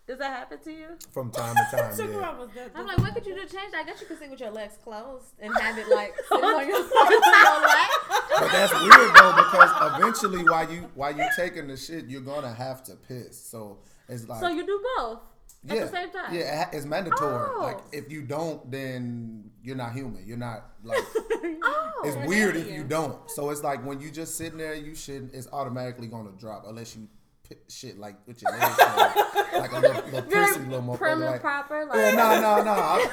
[0.07, 0.87] Does that happen to you?
[1.13, 2.19] from time to time Took yeah.
[2.19, 3.83] around I'm like, what could you do to change that?
[3.83, 6.69] I guess you could sit with your legs closed and have it like sitting on
[6.69, 7.91] your, on your lap.
[8.39, 12.53] but that's weird though because eventually while you while you taking the shit you're gonna
[12.53, 13.79] have to piss so
[14.09, 15.21] it's like So you do both
[15.69, 16.35] at yeah, the same time.
[16.35, 17.61] yeah it's mandatory Oh.
[17.63, 21.03] like if you don't then you're not human you're not like
[21.67, 21.91] Oh.
[22.05, 23.31] It's weird if you don't.
[23.31, 25.31] So it's like when you just sitting there, you should.
[25.33, 27.09] It's automatically gonna drop unless you p-
[27.69, 29.17] shit like with your legs, like,
[29.55, 31.85] like a little, little pussy, little more prim like, proper.
[31.87, 33.11] Like, Yeah, no, no, no.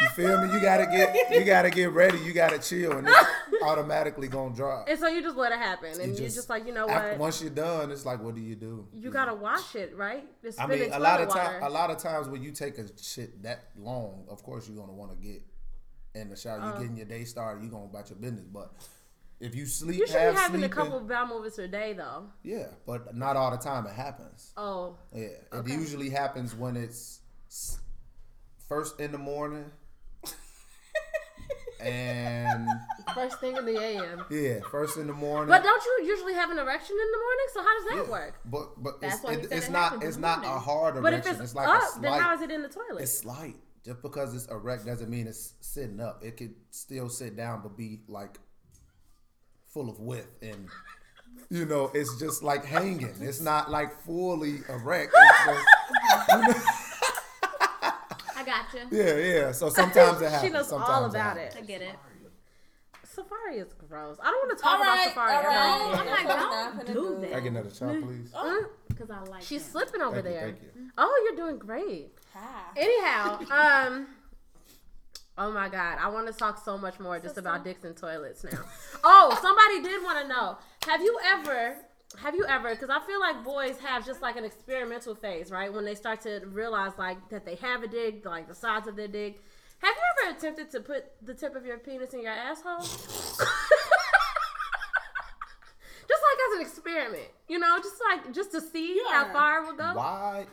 [0.00, 0.52] You feel me?
[0.52, 2.18] You gotta get, you gotta get ready.
[2.18, 4.88] You gotta chill, and it's automatically gonna drop.
[4.88, 6.74] And so you just let it happen, and You you are just- just like, you
[6.74, 7.18] know After- what?
[7.18, 8.88] once you're done, it's like, what do you do?
[8.92, 10.24] you gotta wash it, right?
[10.42, 12.78] Just I mean, a lot of toilet time, a lot of times when you take
[12.78, 15.42] a shit that long, of course you're gonna want to get
[16.14, 16.58] in the shower.
[16.58, 16.80] You're oh.
[16.80, 18.44] getting your day started, You're gonna about your business.
[18.44, 18.72] But
[19.40, 21.68] if you sleep, you should half be having sleeping, a couple of bowel movements a
[21.68, 22.26] day, though.
[22.42, 23.86] yeah, but not all the time.
[23.86, 24.52] It happens.
[24.56, 25.72] Oh, Yeah, it Okay.
[25.72, 27.20] usually happens when it's
[28.68, 29.70] first in the morning,
[31.80, 32.68] and
[33.14, 34.24] first thing in the AM.
[34.30, 35.48] yeah, first in the morning.
[35.48, 37.46] But don't you usually have an erection in the morning?
[37.52, 38.34] So how does that Yeah, work?
[38.44, 41.34] But but That's it's, it, it's it not it's not a hard But erection.
[41.34, 43.00] if it's, it's like up, then how is it in the toilet?
[43.02, 43.56] It's slight.
[43.84, 46.22] Just because it's erect doesn't mean it's sitting up.
[46.24, 48.38] It could still sit down, but be like
[49.74, 50.68] full of width and.
[51.50, 53.14] You know, it's just like hanging.
[53.20, 55.12] It's not like fully erect.
[55.14, 55.66] It's just,
[58.36, 58.80] I got you.
[58.90, 59.52] yeah, yeah.
[59.52, 60.42] So sometimes it happens.
[60.42, 61.54] she knows sometimes all about happens.
[61.54, 61.62] it.
[61.62, 61.94] I get it.
[63.04, 64.16] Safari is gross.
[64.20, 65.56] I don't want to talk All right, about Safari.
[65.56, 67.26] all ever I'm like, That's what I'm don't do do.
[67.28, 68.32] Can I get another shot, please?
[68.88, 69.42] Because I like.
[69.42, 69.70] She's him.
[69.70, 70.42] slipping over Thank you, there.
[70.42, 70.68] thank you.
[70.98, 72.10] Oh, you're doing great.
[72.34, 72.62] Hi.
[72.76, 74.06] Anyhow, um,
[75.38, 78.44] oh my god, I want to talk so much more just about dicks and toilets
[78.44, 78.60] now.
[79.04, 81.76] oh, somebody did want to know: Have you ever?
[82.22, 82.70] Have you ever?
[82.70, 85.72] Because I feel like boys have just like an experimental phase, right?
[85.72, 88.96] When they start to realize like that they have a dick, like the size of
[88.96, 89.40] their dick.
[89.78, 92.78] Have you ever attempted to put the tip of your penis in your asshole?
[92.80, 92.92] just
[96.22, 99.76] like as an experiment, you know, just like just to see how far it will
[99.76, 99.92] go.
[99.94, 100.46] Why?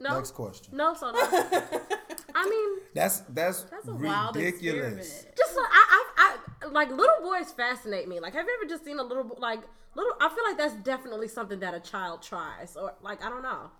[0.00, 0.76] No, Next question.
[0.76, 1.18] no, so no.
[2.34, 4.96] I mean, That's that's, That's a wild ridiculous.
[4.96, 5.36] experiment.
[5.36, 8.18] just like, I, I, I, like little boys fascinate me.
[8.20, 9.60] Like, have you ever just seen a little, like,
[9.94, 10.12] little?
[10.20, 13.70] I feel like that's definitely something that a child tries, or like, I don't know.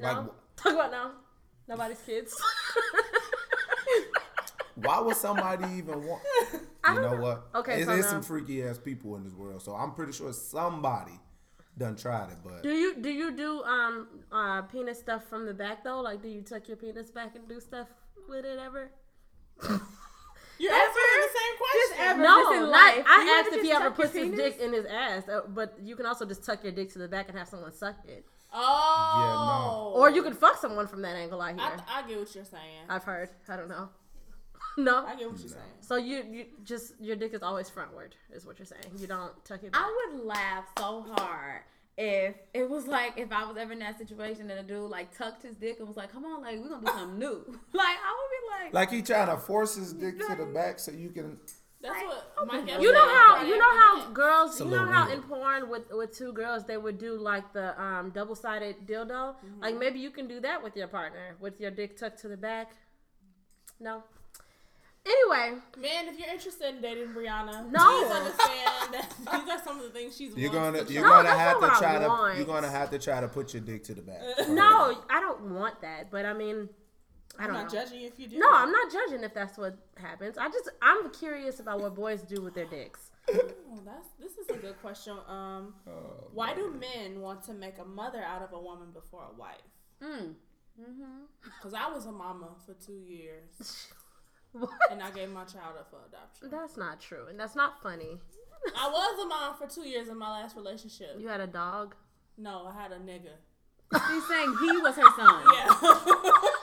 [0.00, 0.16] No, Like,
[0.56, 1.10] talk about now.
[1.68, 2.34] nobody's kids.
[4.76, 6.22] Why would somebody even want?
[6.82, 7.22] I You don't know know.
[7.22, 7.48] what?
[7.56, 10.12] Okay, It's, so it's now- some freaky ass people in this world, so I'm pretty
[10.12, 11.12] sure somebody
[11.78, 15.54] done tried it, but do you do you do um uh penis stuff from the
[15.54, 16.00] back though?
[16.00, 17.88] Like, do you tuck your penis back and do stuff
[18.28, 18.90] with it ever?
[20.58, 21.96] You're answering the same question.
[22.06, 22.22] ever.
[22.22, 22.96] No, just in life.
[22.96, 25.74] Do I you asked if he ever puts his dick in his ass, uh, but
[25.82, 28.26] you can also just tuck your dick to the back and have someone suck it,
[28.52, 29.14] Oh.
[29.16, 30.00] yeah, no.
[30.02, 31.40] or you can fuck someone from that angle.
[31.40, 31.62] I hear.
[31.62, 32.84] I, I get what you're saying.
[32.90, 33.30] I've heard.
[33.48, 33.88] I don't know.
[34.78, 35.04] no.
[35.06, 35.64] I get what you're saying.
[35.80, 38.82] So you you just your dick is always frontward, is what you're saying.
[38.98, 39.80] You don't tuck it back.
[39.82, 41.62] I would laugh so hard
[41.96, 45.16] if it was like if I was ever in that situation and a dude like
[45.16, 47.96] tucked his dick and was like, "Come on, like we're gonna do something new." Like
[47.98, 50.92] I would be like, like he trying to force his dick to the back so
[50.92, 51.38] you can.
[51.82, 55.18] That's what Mike Evans you know how you know how girls you know how weird.
[55.18, 59.34] in porn with with two girls they would do like the um double sided dildo.
[59.60, 62.36] Like maybe you can do that with your partner with your dick tucked to the
[62.36, 62.72] back.
[63.78, 64.04] No.
[65.06, 67.78] Anyway, Man, if you're interested in dating Brianna, No.
[68.02, 71.30] please understand that these are some of the things she's You're gonna you're No, gonna
[71.30, 74.02] have to try to you're gonna have to try to put your dick to the
[74.02, 74.20] back.
[74.50, 76.10] no, I don't want that.
[76.10, 76.68] But I mean,
[77.38, 77.68] I I'm don't know.
[77.70, 78.38] judging if you do.
[78.38, 80.36] No, I'm not judging if that's what happens.
[80.36, 83.10] I just I'm curious about what boys do with their dicks.
[83.72, 85.16] Oh, that's this is a good question.
[85.28, 89.22] Um, Oh, why do men want to make a mother out of a woman before
[89.32, 89.62] a wife?
[90.02, 90.32] Mm-hmm.
[91.44, 93.86] Because I was a mama for two years,
[94.52, 94.70] What?
[94.90, 96.48] and I gave my child up for adoption.
[96.50, 98.18] That's not true, and that's not funny.
[98.76, 101.16] I was a mom for two years in my last relationship.
[101.18, 101.94] You had a dog.
[102.36, 103.30] No, I had a nigga.
[104.08, 105.44] she's saying he was her son.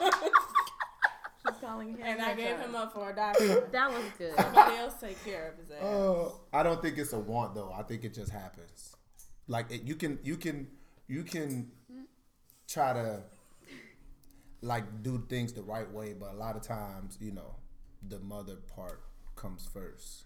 [0.00, 0.10] Yeah,
[1.46, 1.98] She's calling him.
[2.02, 2.68] and I gave son.
[2.68, 3.62] him up for adoption.
[3.72, 4.34] That was good.
[4.36, 5.82] Somebody else take care of his ass.
[5.82, 7.72] Oh, I don't think it's a want though.
[7.76, 8.94] I think it just happens.
[9.46, 10.66] Like it, you can you can
[11.06, 11.70] you can
[12.68, 13.22] try to
[14.62, 17.54] like do things the right way, but a lot of times you know
[18.06, 19.00] the mother part
[19.36, 20.24] comes first.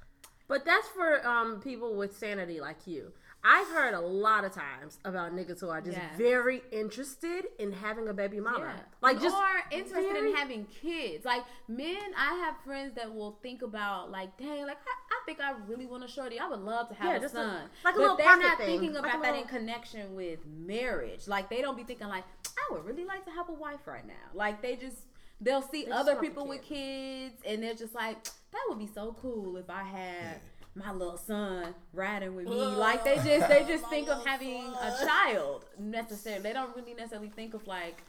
[0.48, 3.12] But that's for um people with sanity like you.
[3.44, 6.16] I've heard a lot of times about niggas who are just Yes.
[6.16, 8.72] very interested in having a baby mama.
[8.76, 8.82] Yeah.
[9.00, 11.24] Like just or interested very- in having kids.
[11.24, 15.40] Like men, I have friends that will think about like, dang, like I, I think
[15.40, 16.38] I really want a shorty.
[16.38, 17.62] I would love to have Yeah, a just a- son.
[17.84, 18.66] like a but little they're not thing.
[18.66, 21.26] thinking Like a about that in connection with marriage.
[21.26, 24.06] Like they don't be thinking like, I would really like to have a wife right
[24.06, 24.14] now.
[24.34, 24.98] Like they just
[25.42, 29.16] they'll see just other people with kids and they're just like, that would be so
[29.20, 30.40] cool if I had
[30.74, 32.58] my little son riding with me.
[32.58, 32.78] Ugh.
[32.78, 36.42] like they just they just think of little having a child necessarily.
[36.42, 38.02] They don't really necessarily think of like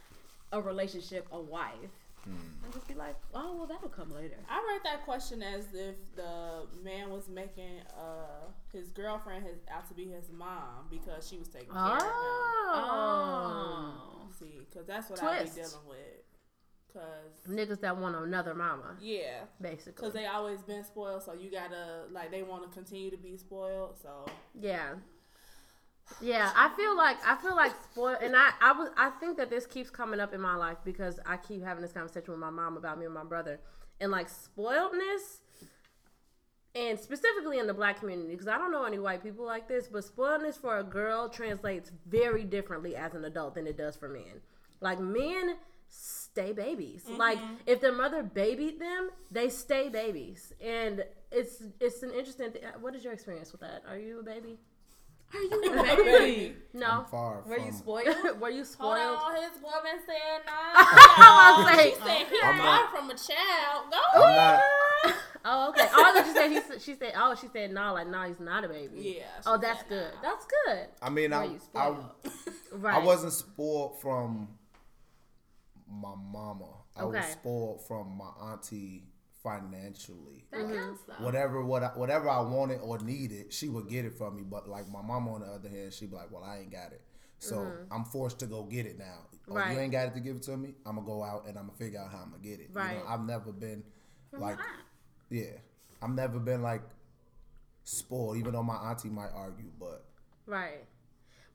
[0.52, 1.72] a relationship, a wife.
[2.26, 4.36] And just be like, oh well, that'll come later.
[4.48, 9.86] I read that question as if the man was making uh, his girlfriend his, out
[9.88, 12.08] to be his mom because she was taking care of him.
[12.72, 13.92] oh.
[14.38, 16.23] See, because that's what I be dealing with.
[16.94, 20.00] Cause niggas that want another mama, yeah, basically.
[20.00, 23.36] cause they always been spoiled, so you gotta like they want to continue to be
[23.36, 23.96] spoiled.
[24.00, 24.24] So
[24.54, 24.94] Yeah.
[26.20, 29.50] Yeah, I feel like I feel like spoiled, and I I was I think that
[29.50, 32.50] this keeps coming up in my life because I keep having this conversation with my
[32.50, 33.58] mom about me and my brother,
[34.00, 35.38] and like spoiledness,
[36.76, 39.88] and specifically in the black community because I don't know any white people like this,
[39.88, 44.08] but spoiledness for a girl translates very differently as an adult than it does for
[44.08, 44.42] men.
[44.80, 45.56] Like men
[46.34, 47.04] stay babies.
[47.08, 47.54] Like mm-hmm.
[47.66, 52.50] if their mother babied them, they stay babies, and it's it's an interesting.
[52.52, 53.82] Th- uh, what is your experience with that?
[53.88, 54.58] Are you a baby?
[55.32, 57.06] Are you a baby, I'm No.
[57.10, 57.66] far Were from.
[57.66, 58.06] you spoiled?
[58.40, 59.18] Were you hold spoiled?
[59.24, 60.52] on, his woman said no.
[60.52, 63.92] I was She said he I'm far not- from a child.
[63.92, 64.60] Go I'm not.
[65.44, 65.88] oh, okay.
[65.92, 68.22] Oh, I thought you said he said, she said, oh, she said no, like no,
[68.22, 69.16] he's not a baby.
[69.18, 69.24] Yeah.
[69.46, 70.10] Oh, that's good.
[70.14, 70.20] no.
[70.22, 70.88] That's good.
[71.00, 71.94] I mean, Were I, I?
[72.72, 72.96] Right.
[72.96, 74.48] I wasn't spoiled from
[75.90, 76.68] my mama.
[76.96, 79.04] I was spoiled from my auntie
[79.42, 80.46] financially.
[80.50, 81.24] That counts though.
[81.24, 84.42] Whatever what I, whatever I wanted or needed, she would get it from me.
[84.42, 86.92] But like my mama on the other hand, she'd be like, "Well, I ain't got
[86.92, 87.02] it."
[87.38, 89.04] So I'm forced to go get it now.
[89.06, 89.56] Oh, Mm-hmm.
[89.56, 89.74] Right.
[89.74, 90.74] you ain't got it to give it to me.
[90.86, 92.68] I'm gonna go out and I'm gonna figure out how I'm gonna get it.
[92.70, 93.02] You know, Right.
[93.06, 93.84] I've never been
[94.32, 94.66] like, not?
[95.28, 95.50] yeah,
[96.00, 96.80] I've never been like
[97.84, 98.38] spoiled.
[98.38, 100.06] Even though my auntie might argue, but
[100.46, 100.84] Right.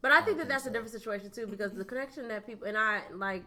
[0.01, 2.67] But I think that think that's a different situation too because the connection that people
[2.67, 3.43] and I like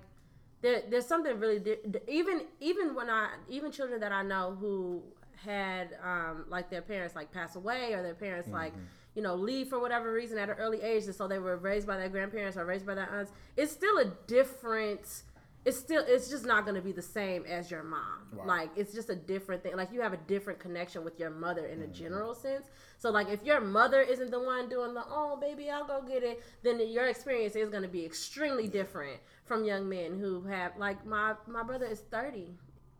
[0.62, 1.76] there there's something really di-
[2.08, 5.02] even even when I even children that I know who
[5.44, 8.72] had um like their parents like pass away or their parents like
[9.14, 11.86] you know leave for whatever reason at an early age and so they were raised
[11.86, 15.22] by their grandparents or raised by their aunts it's still a different
[15.64, 18.00] it's still it's just not going to be the same as your mom.
[18.32, 18.46] Right.
[18.46, 19.76] like it's just a different thing.
[19.76, 21.92] Like you have a different connection with your mother in a mm-hmm.
[21.92, 22.66] general sense.
[23.02, 26.22] So like if your mother isn't the one doing the oh baby i'll go get
[26.22, 30.76] it then your experience is going to be extremely different from young men who have
[30.76, 32.46] like my my brother is 30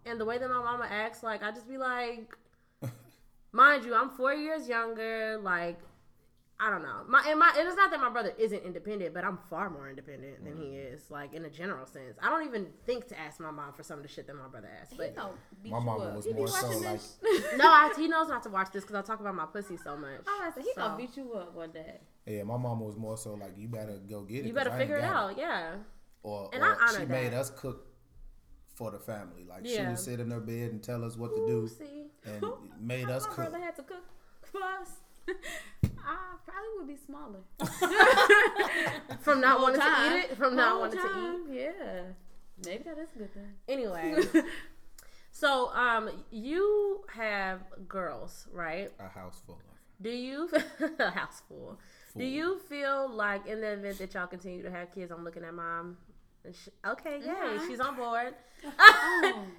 [0.04, 2.34] and the way that my mama acts like i just be like
[3.52, 5.38] mind you i'm four years younger.
[5.40, 5.78] Like
[6.64, 7.00] I don't know.
[7.08, 9.90] My and my and it's not that my brother isn't independent, but I'm far more
[9.90, 10.94] independent than he mm-hmm.
[10.94, 12.16] is, like in a general sense.
[12.22, 14.46] I don't even think to ask my mom for some of the shit that my
[14.46, 14.94] brother asks.
[14.96, 15.30] But No, my
[15.64, 16.14] you mama up.
[16.14, 17.00] was He more so like,
[17.56, 19.96] no, I, he knows not to watch this because I talk about my pussy so
[19.96, 20.20] much.
[20.24, 21.98] Oh, I said he So, gonna beat you up one day.
[22.26, 24.46] yeah, my mom was more so like, you better go get it.
[24.46, 25.72] You better figure it got out, yeah.
[26.22, 27.88] Or, And or I honor she made us cook
[28.74, 29.44] for the family.
[29.48, 29.88] Like she Yeah.
[29.88, 32.44] would sit in her bed and tell us what to do, See, and
[32.80, 33.36] made us My cook.
[33.50, 34.04] brother had to cook
[34.44, 34.90] for us.
[36.04, 37.40] I probably would be smaller.
[39.20, 40.10] from not Whole wanting time.
[40.12, 41.10] to eat it, from not Whole wanting to eat.
[41.10, 42.02] time, Yeah.
[42.64, 43.48] Maybe that is a good thing.
[43.68, 44.16] Anyway,
[45.32, 48.90] so um, you have girls, right?
[49.00, 49.60] A house full of.
[50.00, 50.48] Do you
[50.98, 51.78] a house full?
[52.16, 55.44] Do you feel like in the event that y'all continue to have kids, I'm looking
[55.44, 55.96] at mom.
[56.44, 57.66] and she- Okay, yay, Yeah.
[57.66, 58.34] she's on board.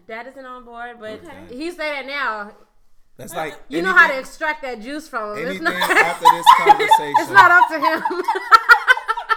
[0.07, 1.45] Dad isn't on board, but Okay.
[1.55, 2.51] he say that now.
[3.17, 5.47] That's like You know how to extract that juice from him.
[5.47, 8.23] It's Anything not, after this conversation, it's not up to him.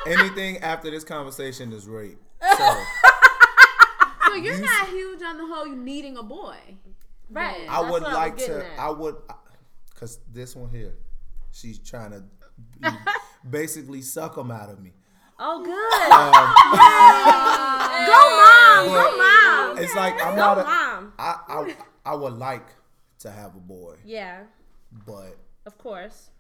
[0.20, 2.18] anything after this conversation is rape.
[2.56, 2.74] So
[4.28, 6.56] So you're not huge on the whole you needing a boy.
[7.30, 7.66] right.
[7.68, 8.58] I That's would what I like to.
[8.72, 8.78] at.
[8.78, 9.16] I would,
[9.94, 10.94] cause this one here,
[11.52, 12.24] she's trying to
[13.48, 14.92] basically suck them out of me.
[15.38, 16.12] Oh, good.
[16.12, 16.32] Um,
[18.06, 18.86] go mom.
[18.88, 19.78] Go mom.
[19.84, 20.58] It's like I'm Go not.
[20.58, 21.12] A, mom.
[21.18, 21.76] I, I
[22.12, 22.66] I would like
[23.20, 24.42] to have a boy, Yeah,
[25.06, 26.30] but of course.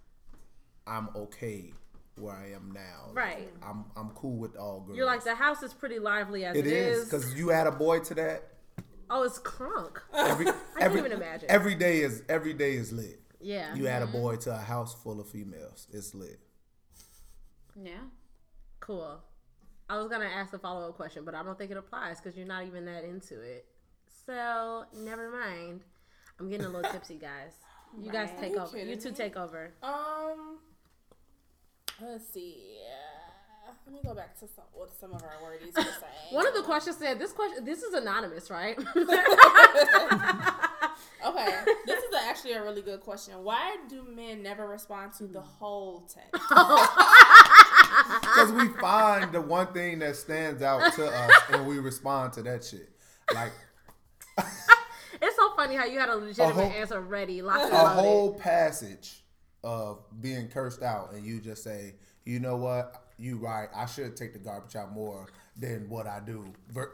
[0.86, 1.72] I'm okay
[2.18, 3.12] where I am now.
[3.12, 3.48] Right.
[3.62, 4.96] I'm I'm cool with all girls.
[4.96, 7.04] You're like the house is pretty lively as it it is is.
[7.04, 8.44] because you add a boy to that.
[9.10, 9.98] oh, it's crunk.
[10.14, 11.50] Every I every can't even imagine.
[11.50, 13.20] every day is every day is lit.
[13.40, 13.74] Yeah.
[13.74, 14.20] You add a mm-hmm.
[14.20, 15.86] boy to a house full of females.
[15.92, 16.40] It's lit.
[17.80, 17.92] Yeah.
[18.80, 19.20] Cool.
[19.88, 22.36] I was gonna ask a follow up question, but I don't think it applies because
[22.36, 23.66] you're not even that into it.
[24.26, 25.82] So never mind.
[26.38, 27.52] I'm getting a little tipsy, guys.
[27.98, 28.40] You guys Right.
[28.40, 28.76] take You over.
[28.76, 29.14] You kidding two me?
[29.16, 29.72] take over.
[29.82, 30.58] Um,
[32.02, 32.76] let's see.
[33.66, 36.32] Uh, let me go back to some what some of our wordies were saying.
[36.32, 37.64] One of the questions said this question.
[37.64, 38.76] This is anonymous, right?
[41.26, 43.34] Okay, this is actually a really good question.
[43.42, 46.30] Why do men never respond to the whole text?
[48.20, 52.42] Because we find the one thing that stands out to us and we respond to
[52.44, 52.90] that shit.
[53.34, 53.65] Like it's so
[55.66, 57.44] funny how you had a legitimate whole- answer ready, a
[57.88, 59.22] whole passage
[59.64, 61.94] of being cursed out and you just say,
[62.24, 63.02] you know what?
[63.18, 63.68] You right.
[63.74, 66.44] I should take the garbage out more than what I do.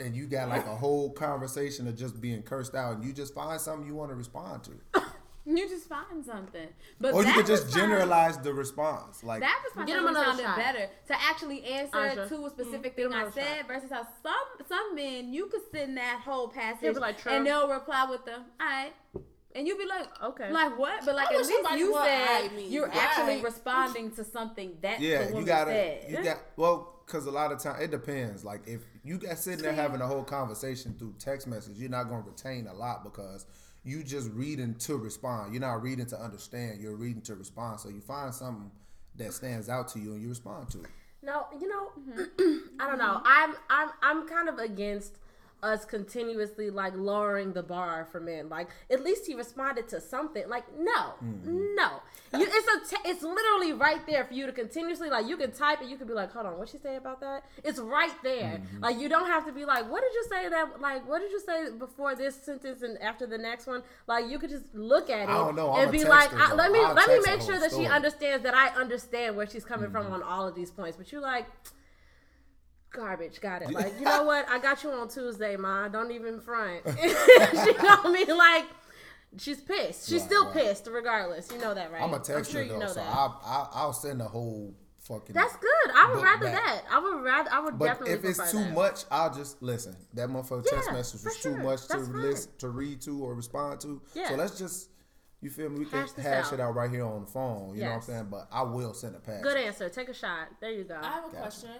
[0.01, 3.35] And you got like a whole conversation of just being cursed out and you just
[3.35, 5.02] find something you want to respond to.
[5.45, 6.69] You just find something.
[7.01, 9.25] But Or you that could just response- generalize the response.
[9.25, 10.57] Like That response Get him actually another sounded shot.
[10.57, 12.29] better to actually answer Answer.
[12.29, 13.67] to a specific Mm, get thing I said shot.
[13.69, 18.07] versus how some some men you could send that whole passage like, and they'll reply
[18.09, 18.93] with the all right.
[19.55, 20.51] And you'll be like, Okay.
[20.51, 21.05] like what?
[21.05, 22.97] But like I at least you said you're Right.
[22.97, 26.07] actually responding to something that the Yeah, woman you gotta, said.
[26.11, 28.45] you got well, because a lot of time it depends.
[28.45, 32.05] Like if you got sitting there having a whole conversation through text message, you're not
[32.09, 33.45] gonna retain a lot because
[33.85, 35.53] you just reading to respond.
[35.53, 36.81] You're not reading to understand.
[36.81, 37.81] You're reading to respond.
[37.81, 38.71] So you find something
[39.17, 40.91] that stands out to you and you respond to it.
[41.23, 42.57] No, you know, Mm-hmm.
[42.81, 43.21] I don't know.
[43.25, 45.19] I'm I'm I'm kind of against
[45.63, 48.49] us continuously like lowering the bar for men.
[48.49, 50.49] Like at least he responded to something.
[50.49, 51.75] Like no, Mm-hmm.
[51.77, 52.01] no.
[52.35, 55.83] You, it's a it's literally right there for you to continuously like you can type
[55.83, 55.89] it.
[55.89, 57.45] You can be like, hold on, what she say about that?
[57.63, 58.61] It's right there.
[58.63, 58.83] Mm-hmm.
[58.83, 60.81] Like you don't have to be like, what did you say that?
[60.81, 63.83] Like what did you say before this sentence and after the next one?
[64.09, 65.75] Like you could just look at it I don't know.
[65.77, 68.55] And be like, I, let me I'll let me make sure that she understands that
[68.55, 69.93] I understand where she's coming Mm-hmm.
[70.05, 70.97] from on all of these points.
[70.97, 71.47] But you're like
[72.93, 73.41] garbage.
[73.41, 73.73] Got it.
[73.73, 74.49] Like you know what?
[74.49, 75.89] I got you on Tuesday, ma.
[75.89, 76.83] Don't even front.
[76.87, 78.65] she know me like.
[79.39, 80.09] She's pissed.
[80.11, 80.55] She's Right, still right.
[80.55, 81.51] pissed, regardless.
[81.51, 82.03] You know that, right?
[82.03, 83.01] I'm a texter sure you though, know so.
[83.01, 85.35] I'll, I'll I'll send a whole fucking.
[85.35, 85.91] That's good.
[85.95, 86.63] I would rather back.
[86.63, 86.83] that.
[86.91, 87.51] I would rather.
[87.51, 88.15] I would But definitely.
[88.15, 88.75] if it's too that.
[88.75, 89.97] much, I'll just listen.
[90.13, 92.21] That motherfucker text Yeah, message was for too much to That's fine.
[92.21, 94.03] listen, to read to or respond to.
[94.13, 94.29] Yeah.
[94.29, 94.91] So let's just,
[95.41, 95.79] you feel me?
[95.79, 96.53] We can Hash this hash out.
[96.53, 97.75] it out right here on the phone.
[97.75, 98.27] You know what I'm saying?
[98.31, 99.43] But I will send a pass.
[99.43, 99.89] Good answer.
[99.89, 100.49] Take a shot.
[100.61, 100.99] There you go.
[101.01, 101.39] I have a Gotcha.
[101.41, 101.71] question.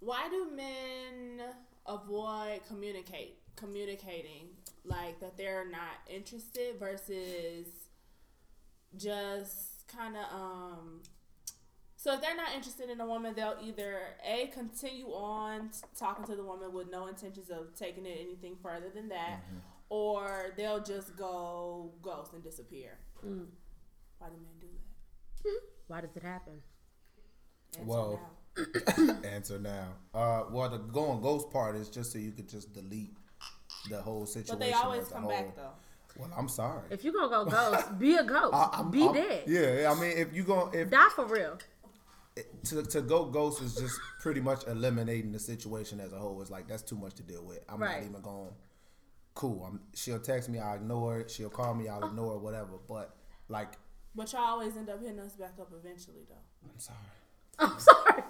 [0.00, 1.40] Why do men
[1.86, 4.48] avoid communicate communicating
[4.84, 7.66] like that they're not interested versus
[8.96, 11.02] just kind of um
[11.96, 16.34] so if they're not interested in a woman they'll either a continue on talking to
[16.36, 19.58] the woman with no intentions of taking it anything further than that Mm-hmm.
[19.90, 23.46] or they'll just go ghost and disappear Mm.
[24.18, 24.66] why do men do
[25.44, 25.52] that
[25.88, 26.62] Why does it happen?
[27.78, 28.30] Answer Well, now.
[29.24, 29.88] Answer now.
[30.14, 33.16] Uh, well, the going ghost part is just so you could just delete
[33.88, 34.58] the whole situation.
[34.58, 35.30] but they always as a come whole.
[35.32, 35.70] back though
[36.18, 36.82] Well, I'm sorry.
[36.90, 38.50] If you're gonna go ghost, be a ghost.
[38.54, 39.44] I, I'm, be I'm- dead.
[39.46, 41.58] Yeah, I mean, if you go, if Die for real.
[42.64, 46.40] to, to go ghost is just pretty much eliminating the situation as a whole.
[46.42, 47.60] It's like that's too much to deal with.
[47.68, 48.00] I'm Right.
[48.02, 48.50] not even going.
[49.34, 49.64] Cool.
[49.64, 49.80] I'm.
[49.94, 50.58] She'll text me.
[50.58, 51.30] I ignore it.
[51.30, 51.88] She'll call me.
[51.88, 52.40] I'll ignore it.
[52.40, 52.72] Whatever.
[52.88, 53.14] But
[53.48, 53.72] like,
[54.14, 56.68] But y'all always end up hitting us back up eventually, though.
[56.70, 56.98] I'm sorry.
[57.58, 58.22] I'm sorry.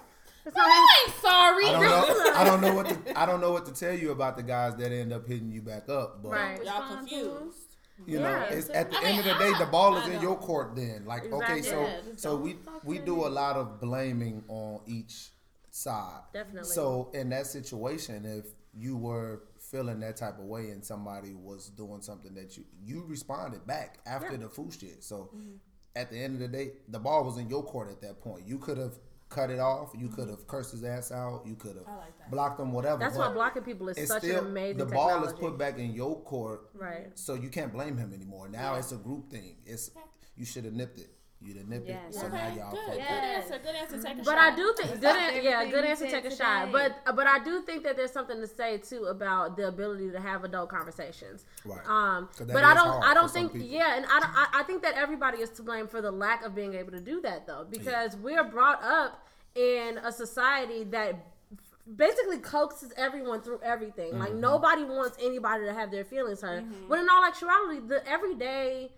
[0.45, 1.65] It's not You ain't sorry.
[1.65, 2.33] I don't know.
[2.35, 3.19] I don't know what to.
[3.19, 5.61] I don't know what to tell you about the guys that end up hitting you
[5.61, 6.21] back up.
[6.23, 6.63] But Right.
[6.65, 7.75] Y'all confused.
[8.07, 8.43] you know, Yeah.
[8.45, 10.75] it's at the I end mean, of the day, the ball is in your court.
[10.75, 15.29] Then, like, okay, so Yeah, so we we do a lot of blaming on each
[15.69, 16.21] side.
[16.33, 16.69] Definitely.
[16.69, 21.69] So in that situation, if you were feeling that type of way and somebody was
[21.69, 24.37] doing something that you you responded back after Yeah.
[24.37, 25.03] the foo shit.
[25.03, 25.55] So Mm-hmm.
[25.95, 28.47] at the end of the day, the ball was in your court at that point.
[28.47, 28.97] You could have
[29.31, 29.93] cut it off.
[29.97, 31.41] You could have cursed his ass out.
[31.45, 31.87] You could have.
[31.87, 32.71] Like blocked him.
[32.71, 32.99] Whatever.
[32.99, 35.33] That's but why blocking people is such still an amazing the ball technology.
[35.33, 36.69] is put back in your court.
[36.75, 37.07] Right.
[37.15, 38.47] So you can't blame him anymore.
[38.49, 38.79] Now Yeah.
[38.79, 39.55] it's a group thing.
[39.65, 39.89] It's
[40.35, 41.09] you should have nipped it.
[41.43, 42.15] You'd have nipped Yes.
[42.15, 42.19] it.
[42.19, 42.79] So now y'all good.
[42.85, 43.07] fucked Good up.
[43.09, 43.59] answer.
[43.63, 43.97] Good answer.
[44.03, 44.37] Take a But shot.
[44.37, 46.07] I do think good, an- yeah, good answer.
[46.07, 46.71] said Take a shot.
[46.71, 50.19] But but I do think that there's something to say too about the ability to
[50.19, 51.45] have adult conversations.
[51.65, 51.79] Right.
[51.87, 53.03] Um, 'Cause that but I don't.
[53.03, 53.53] I don't think.
[53.55, 56.43] Yeah, and I, don't- I I think that everybody is to blame for the lack
[56.45, 61.15] of being able to do that though, because we're brought up in a society that
[61.97, 64.17] basically coaxes everyone through everything.
[64.17, 64.39] Like Mm-hmm.
[64.39, 66.63] nobody wants anybody to have their feelings hurt.
[66.87, 68.91] When in all actuality, the everyday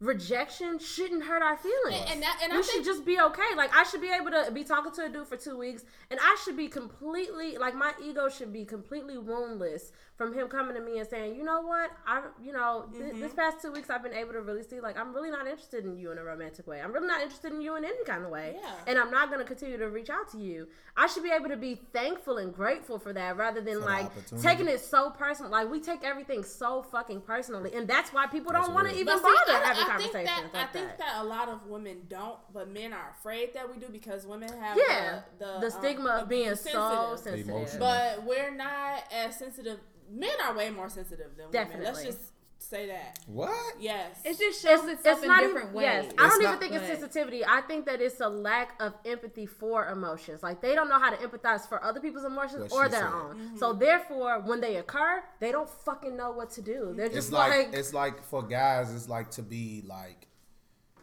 [0.00, 2.00] rejection shouldn't hurt our feelings.
[2.00, 3.54] And- and that- and I we think- should just be okay.
[3.54, 6.18] Like I should be able to be talking to a dude for two weeks, and
[6.22, 10.82] I should be completely like my ego should be completely woundless from him coming to
[10.82, 13.20] me and saying, you know what, I, you know, th- Mm-hmm.
[13.22, 15.86] this past two weeks I've been able to really see like I'm really not interested
[15.86, 16.78] in you in a romantic way.
[16.82, 18.70] I'm really not interested in you in any kind of way, Yeah.
[18.86, 20.68] and I'm not going to continue to reach out to you.
[20.94, 24.10] I should be able to be thankful and grateful for that rather than For like
[24.42, 25.50] taking it so personal.
[25.50, 28.94] Like we take everything so fucking personally, and that's why people That's don't want to
[28.94, 30.98] even But see, bother I, having I think conversations that like I think that.
[30.98, 34.50] that a lot of women don't, but men are afraid that we do because women
[34.60, 37.18] have Yeah, the, the, the um, stigma of being so sensitive.
[37.20, 37.48] sensitive.
[37.48, 37.80] Emotional.
[37.80, 39.78] But we're not as sensitive.
[40.10, 41.84] Men are way more sensitive than women.
[41.84, 42.20] Let's just
[42.58, 43.18] say that.
[43.26, 43.50] What?
[43.80, 44.20] Yes.
[44.24, 46.04] It just shows itself in not different even, ways.
[46.04, 47.44] Yes, I don't even think it's sensitivity.
[47.44, 50.42] I think that it's a lack of empathy for emotions.
[50.42, 53.12] Like they don't know how to empathize for other people's emotions or their said.
[53.12, 53.56] own.
[53.56, 56.92] So therefore, when they occur, they don't fucking know what to do.
[56.96, 60.26] They're It's just like, like, it's like for guys, it's like to be like,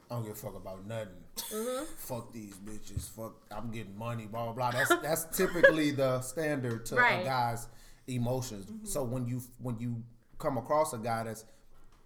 [0.09, 1.09] I don't give a fuck about nothing.
[1.37, 1.83] Mm-hmm.
[1.97, 3.09] Fuck these bitches.
[3.09, 4.25] Fuck, I'm getting money.
[4.25, 4.71] Blah blah blah.
[4.71, 7.21] That's that's typically the standard to Right.
[7.21, 7.67] a guy's
[8.07, 8.65] emotions.
[8.65, 8.85] Mm-hmm.
[8.85, 10.03] So when you when you
[10.37, 11.45] come across a guy that's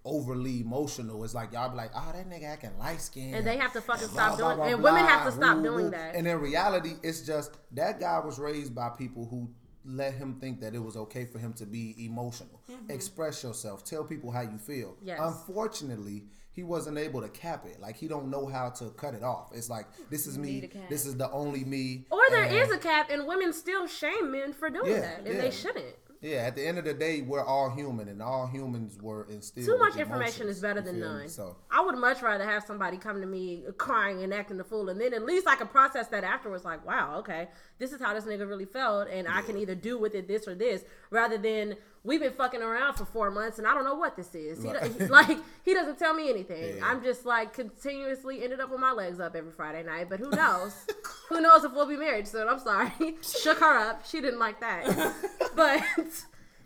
[0.03, 3.35] overly emotional, it's like y'all be like, oh, that nigga acting light skinned.
[3.35, 6.15] And they have to fucking stop doing- and women have to stop doing that.
[6.15, 9.49] And in reality, it's just that guy was raised by people who
[9.85, 12.61] let him think that it was okay for him to be emotional.
[12.89, 13.83] Express yourself.
[13.83, 14.89] Tell people how you feel.
[14.89, 15.07] Mm-hmm.
[15.07, 15.19] Yes.
[15.21, 17.79] Unfortunately, he wasn't able to cap it.
[17.79, 19.51] Like he don't know how to cut it off.
[19.53, 20.61] It's like this is me.
[20.61, 20.89] need cap.
[20.89, 22.05] This is the only me.
[22.11, 25.17] or there and- is a cap, and women still shame men for doing Yeah, that,
[25.25, 25.41] and yeah.
[25.41, 25.95] they shouldn't.
[26.23, 29.65] Yeah, at the end of the day, we're all human, and all humans were instilled.
[29.65, 31.19] Too much information is better than feel me?
[31.21, 31.29] none.
[31.29, 34.89] So I would much rather have somebody come to me crying and acting the fool,
[34.89, 36.63] and then at least I can process that afterwards.
[36.63, 37.47] Like, wow, okay,
[37.79, 40.47] this is how this nigga really felt, and I can either do with it this
[40.47, 43.95] or this, rather than we've been fucking around for four months and I don't know
[43.95, 44.63] what this is.
[44.63, 44.99] He, Right.
[45.09, 46.77] like he doesn't tell me anything.
[46.77, 46.85] Yeah.
[46.85, 50.07] I'm just like continuously ended up with my legs up every Friday night.
[50.09, 50.73] But who knows?
[51.29, 52.47] who knows if we'll be married soon?
[52.47, 52.91] I'm sorry.
[53.21, 54.05] Shook her up.
[54.05, 55.13] She didn't like that.
[55.55, 55.83] but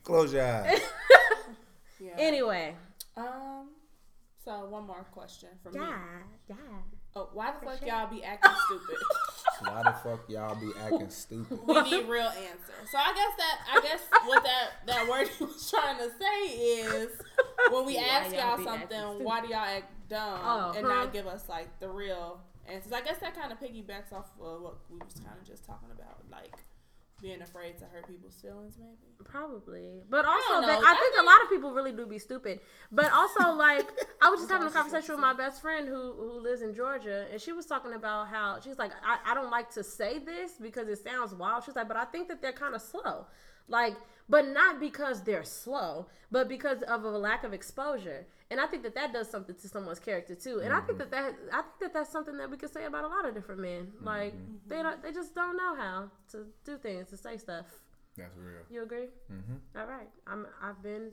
[0.04, 0.80] close your eyes.
[2.00, 2.12] yeah.
[2.18, 2.76] anyway,
[3.18, 3.70] Um.
[4.44, 5.80] So one more question from me.
[5.80, 5.98] yeah,
[6.50, 6.56] yeah.
[7.18, 8.98] Oh, why the fuck y'all be acting stupid?
[9.62, 11.60] Why the fuck y'all be acting stupid?
[11.66, 12.90] we need real answers.
[12.92, 16.52] So I guess that I guess what that that word he was trying to say
[16.58, 17.10] is
[17.72, 20.94] when we Why ask y'all y'all something, why do y'all act dumb Oh, and huh.
[20.94, 24.26] not give us like the real And since I guess that kind of piggybacks off
[24.42, 26.52] of what we was kind of just talking about, like
[27.26, 29.10] being afraid to hurt people's feelings, maybe.
[29.24, 30.86] Probably, but also don't they, know.
[30.86, 32.60] I I think a lot of people really do be stupid.
[32.92, 33.88] But also, like
[34.22, 37.26] I was just having a conversation with my best friend who who lives in Georgia,
[37.32, 40.54] and she was talking about how she's like, I, I don't like to say this
[40.62, 41.64] because it sounds wild.
[41.64, 43.26] She's like, but I think that they're kind of slow,
[43.68, 43.96] like,
[44.30, 48.28] but not because they're slow, but because of a lack of exposure.
[48.52, 50.62] And I think that that does something to someone's character too.
[50.64, 51.10] And I think mm-hmm.
[51.10, 53.34] that that I think that that's something that we could say about a lot of
[53.34, 53.88] different men.
[53.88, 54.06] Mm-hmm.
[54.06, 54.54] Like mm-hmm.
[54.68, 57.66] they don't, they just don't know how to do things, to say stuff.
[58.18, 58.62] That's real.
[58.70, 59.08] You agree?
[59.32, 59.80] Mm-hmm.
[59.80, 60.10] All right.
[60.28, 60.48] I'm.
[60.62, 61.12] I've been.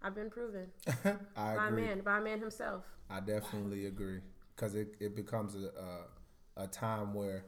[0.00, 0.68] I've been proven
[1.04, 1.82] I by a agree.
[1.82, 2.84] man, by a man himself.
[3.10, 4.20] I definitely agree
[4.54, 7.44] because it, it becomes a, a a time where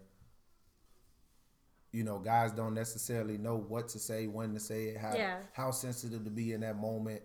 [1.93, 5.41] you know guys don't necessarily know what to say, when to say it, how Yeah.
[5.53, 7.23] how sensitive to be in that moment,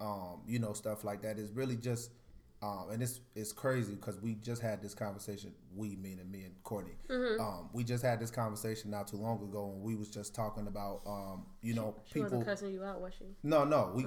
[0.00, 1.38] um, you know stuff like that.
[1.38, 2.10] It's really just.
[2.62, 5.52] Um, and it's it's crazy because we just had this conversation.
[5.76, 7.38] We, meaning me and Courtney, Mm-hmm.
[7.42, 10.66] um, we just had this conversation not too long ago, and we was just talking
[10.66, 12.22] about, um, you know, She people.
[12.30, 13.26] wasn't cussing you out, was she?
[13.42, 14.06] No, no, we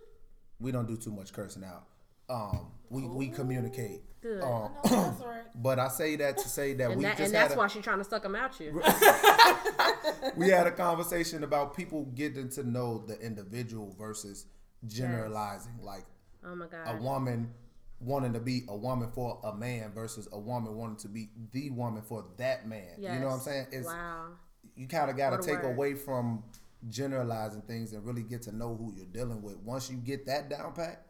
[0.60, 1.86] we don't do too much cursing out.
[2.28, 4.02] Um, we we communicate.
[4.20, 4.42] Good.
[4.44, 5.42] Um, No, that's right.
[5.56, 7.58] but I say that to say that And, we that, just and had that's a,
[7.58, 8.80] why she's trying to suck them out you.
[10.36, 14.46] we had a conversation about people getting to know the individual versus
[14.86, 15.78] generalizing.
[15.82, 16.04] Like
[16.44, 17.52] Oh my god a woman
[18.00, 21.70] wanting to be a woman for a man versus a woman wanting to be the
[21.70, 22.90] woman for that man.
[22.98, 23.66] You know what I'm saying?
[23.72, 24.28] It's wow.
[24.76, 25.74] you kind of got to take word.
[25.74, 26.44] away from
[26.88, 29.56] generalizing things and really get to know who you're dealing with.
[29.58, 31.06] Once you get that down pat,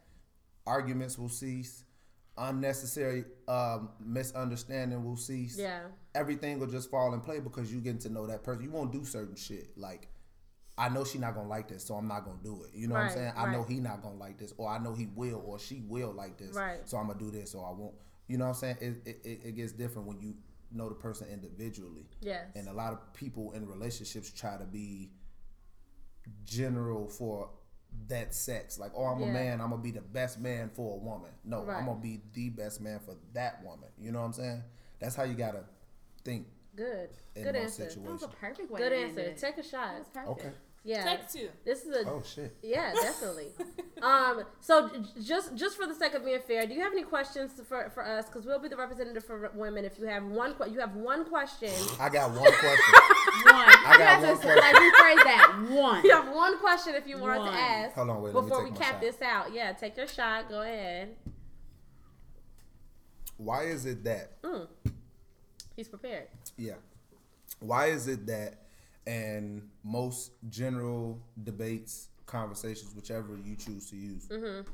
[0.66, 1.84] arguments will cease.
[2.40, 5.58] Unnecessary um, misunderstanding will cease.
[5.58, 5.80] Yeah.
[6.14, 8.62] Everything will just fall in play because you get to know that person.
[8.62, 10.08] You won't do certain shit like.
[10.78, 12.70] I know she not gonna like this, so I'm not gonna do it.
[12.74, 13.32] You know what I'm saying?
[13.36, 13.68] I know right.
[13.68, 16.54] he not gonna like this, or I know he will, or she will like this.
[16.54, 16.78] Right.
[16.84, 17.94] So I'm gonna do this, or I won't.
[18.28, 18.76] You know what I'm saying?
[18.80, 20.34] It, it, it, it gets different when you
[20.70, 22.06] know the person individually.
[22.20, 22.44] Yes.
[22.54, 25.10] And a lot of people in relationships try to be
[26.44, 27.50] general for
[28.08, 28.78] that sex.
[28.78, 29.28] Like, oh, I'm Yeah.
[29.28, 31.30] a man, I'm gonna be the best man for a woman.
[31.44, 31.78] No, Right.
[31.78, 33.88] I'm gonna be the best man for that woman.
[33.98, 34.62] You know what I'm saying?
[34.98, 35.64] That's how you gotta
[36.24, 37.10] think Good.
[37.34, 38.00] in Good most answer.
[38.00, 38.34] That was a situations.
[38.40, 39.20] perfect way Good to end answer.
[39.20, 39.38] it.
[39.38, 39.92] Take a shot.
[39.92, 40.30] That was perfect.
[40.46, 40.52] Okay.
[40.88, 41.04] Yeah.
[41.04, 41.48] Take two.
[41.66, 42.56] This is a Oh shit.
[42.62, 43.48] Yeah, definitely.
[44.00, 47.02] um, so j- just just for the sake of being fair, do you have any
[47.02, 48.24] questions for, for us?
[48.24, 49.84] Because we'll be the representative for women.
[49.84, 51.70] If you have one, que- you have one question.
[52.00, 52.94] I got one question.
[53.44, 53.54] One.
[53.54, 55.66] I got one have to, Like rephrase that.
[55.70, 56.02] One.
[56.04, 57.52] You have one question if you want One.
[57.52, 57.94] to ask.
[57.94, 59.00] Hold on, wait, Before we cap shot.
[59.00, 60.48] this out, yeah, take your shot.
[60.48, 61.14] Go ahead.
[63.36, 64.32] Why is it that
[65.76, 66.26] He's prepared.
[66.56, 66.74] Yeah.
[67.60, 68.54] Why is it that
[69.08, 74.68] in most general debates, conversations, whichever you choose to use, mm-hmm.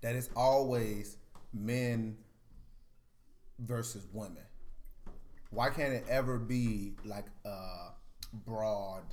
[0.00, 1.18] that it's always
[1.52, 2.16] men
[3.60, 4.42] versus women?
[5.50, 7.90] Why can't it ever be like a
[8.32, 9.04] broad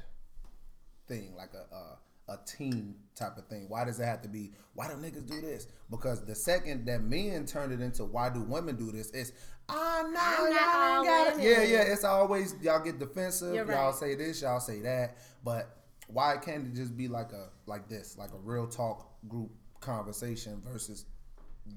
[1.07, 1.97] thing, like a, a
[2.27, 3.65] a team type of thing?
[3.67, 4.51] Why does it have to be?
[4.73, 5.67] Why do niggas do this?
[5.89, 9.31] Because the second that men turn it into why do women do this, it's
[9.69, 11.43] ah no, I'm y'all got it.
[11.43, 11.91] Yeah, yeah.
[11.93, 13.53] It's always y'all get defensive.
[13.53, 13.95] You're Y'all right.
[13.95, 15.17] say this, y'all say that.
[15.43, 15.69] But
[16.07, 20.61] why can't it just be like a like this, like a real talk group conversation
[20.65, 21.05] versus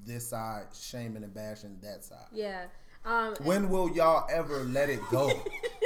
[0.05, 2.27] this side shaming and bashing that side?
[2.33, 2.65] Yeah.
[3.05, 5.29] Um, When will y'all ever let it go?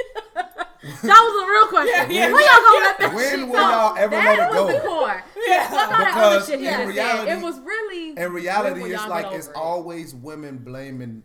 [0.83, 2.11] that was a real question.
[2.11, 2.33] Yeah, yeah.
[2.33, 3.59] when y'all gonna let that when shit will go?
[3.61, 4.87] y'all ever let That it was the go?
[4.87, 5.23] core.
[5.47, 5.69] Yeah.
[5.69, 7.37] Fuck all that Because other shit he in just reality- said.
[7.37, 8.09] It was really.
[8.09, 9.59] In when reality, will it's y'all like get it's over it?
[9.61, 11.23] always women blaming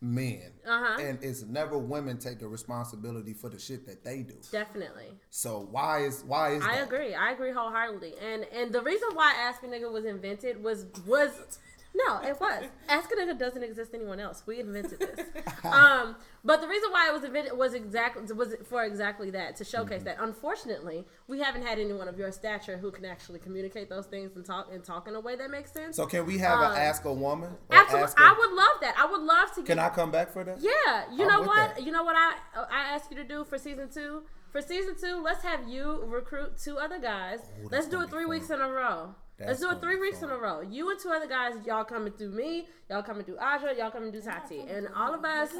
[0.00, 1.00] men, Uh-huh.
[1.02, 4.34] and it's never women taking responsibility for the shit that they do.
[4.52, 5.18] Definitely.
[5.30, 6.84] So why is why is I that?
[6.84, 7.14] agree.
[7.14, 8.14] I agree wholeheartedly.
[8.22, 11.58] And and the reason why Ask a Nigga was invented was was
[12.06, 12.64] no, it was.
[12.88, 14.42] Ask a Nigga doesn't exist anyone else.
[14.46, 15.20] We invented this.
[15.64, 19.64] um, but the reason why it was invented was exactly was for exactly that to
[19.64, 20.04] showcase Mm-hmm.
[20.04, 20.16] that.
[20.20, 24.44] Unfortunately, we haven't had anyone of your stature who can actually communicate those things and
[24.44, 25.96] talk and talk in a way that makes sense.
[25.96, 27.50] So can we have Um, an ask a woman?
[27.70, 28.94] Absolutely, ask a- I would love that.
[28.98, 30.58] I would love to get Can I come back for that?
[30.60, 31.76] yeah, you I'm know what?
[31.76, 31.82] that.
[31.82, 32.34] You know what I
[32.70, 34.22] I asked you to do for season two.
[34.52, 37.40] For season two, let's have you recruit two other guys.
[37.64, 39.14] Oh, let's do it three weeks in a row.
[39.38, 40.30] That's let's do it three weeks fun.
[40.30, 40.62] in a row.
[40.62, 42.68] You and two other guys, y'all coming through me.
[42.88, 43.74] Y'all coming through Aja.
[43.76, 45.50] Y'all coming through Tati, and all of us.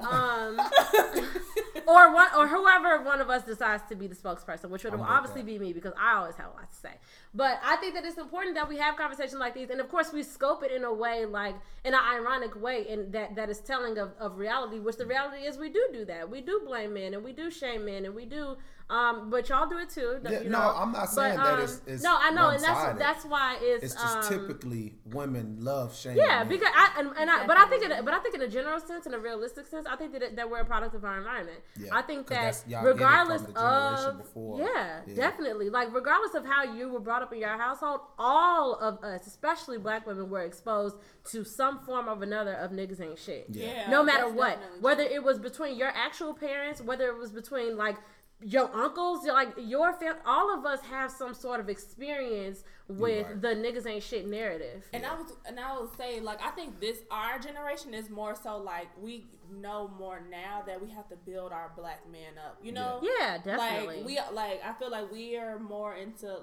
[0.00, 0.58] Um,
[1.86, 5.42] or one, or whoever one of us decides to be the spokesperson, which would obviously
[5.42, 5.46] that.
[5.46, 6.92] be me because I always have a lot to say.
[7.34, 10.10] But I think that it's important that we have conversations like these, and of course
[10.10, 11.54] we scope it in a way like
[11.84, 14.78] in an ironic way, and that that is telling of, of reality.
[14.78, 16.30] Which the reality is, we do do that.
[16.30, 18.56] We do blame men, and we do shame men, and we do
[18.90, 20.18] Um, but y'all do it too.
[20.24, 20.58] Yeah, you no.
[20.60, 22.98] I'm not But, saying that um, it's, it's no, I know, and that's one-sided.
[22.98, 26.18] that's why it's, It's just um, typically women love shaming.
[26.18, 26.48] Yeah, men.
[26.48, 28.48] because I and, and I, but I think in a, but I think in a
[28.48, 31.04] general sense, in a realistic sense, I think that it, that we're a product of
[31.04, 31.58] our environment.
[31.78, 34.58] Yeah, I think that that's- y'all get it from regardless of before.
[34.60, 35.14] yeah, Yeah.
[35.14, 39.26] definitely, like regardless of how you were brought up in your household, all of us,
[39.26, 40.96] especially black women, were exposed
[41.30, 43.46] to some form of another of niggas ain't shit.
[43.50, 43.66] Yeah.
[43.66, 47.30] Yeah, no matter what, definitely whether it was between your actual parents, whether it was
[47.32, 47.96] between like
[48.40, 53.42] your uncles, like your fam, all of us have some sort of experience with right.
[53.42, 54.84] the niggas ain't shit narrative.
[54.92, 58.36] And I was, and I would say, like, I think this our generation is more
[58.40, 62.58] so like we know more now that we have to build our black man up.
[62.62, 63.98] You know, Yeah, definitely.
[63.98, 66.38] Like we, like I feel like we are more into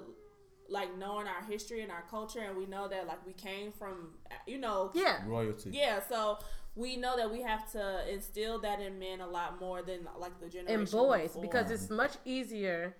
[0.68, 4.10] like knowing our history and our culture, and we know that like we came from,
[4.46, 5.70] you know, yeah, royalty.
[5.72, 6.00] yeah.
[6.06, 6.38] So
[6.76, 10.38] we know that we have to instill that in men a lot more than like
[10.40, 11.42] the generation and boys before.
[11.42, 12.94] because it's much easier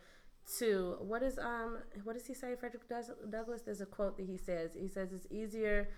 [0.59, 2.83] to what is um what does he say frederick
[3.31, 5.89] douglass there's a quote that he says he says it's easier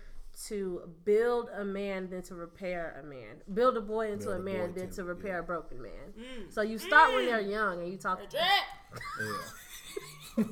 [0.47, 4.39] to build a man than to repair a man build a boy into Build a
[4.39, 5.39] a man than to- to repair yeah.
[5.39, 6.51] a broken man Mm.
[6.53, 8.41] so you start when they're young and you talk Drake.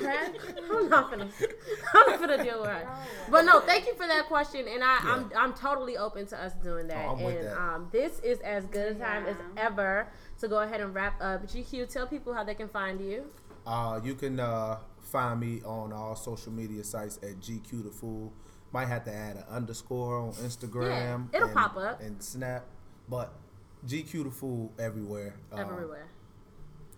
[0.00, 0.28] Yeah.
[0.72, 1.28] I'm not gonna,
[1.94, 2.88] I'm not gonna deal with her.
[3.30, 6.52] But no, thank you for that question, and I, I'm I'm totally open to us
[6.62, 7.06] doing that.
[7.06, 7.58] Oh, I'm with and that.
[7.58, 9.62] um, this is as good a time as Yeah.
[9.64, 10.08] ever
[10.40, 11.46] to go ahead and wrap up.
[11.46, 13.24] GQ, tell people how they can find you.
[13.66, 18.32] Uh, you can uh, find me on all social media sites at GQ the Fool.
[18.72, 21.28] Might have to add an underscore on Instagram.
[21.32, 22.00] Yeah, it'll and- pop up.
[22.00, 22.64] and Snap,
[23.08, 23.32] but
[23.86, 25.34] GQ the Fool everywhere.
[25.50, 26.06] Um, Everywhere.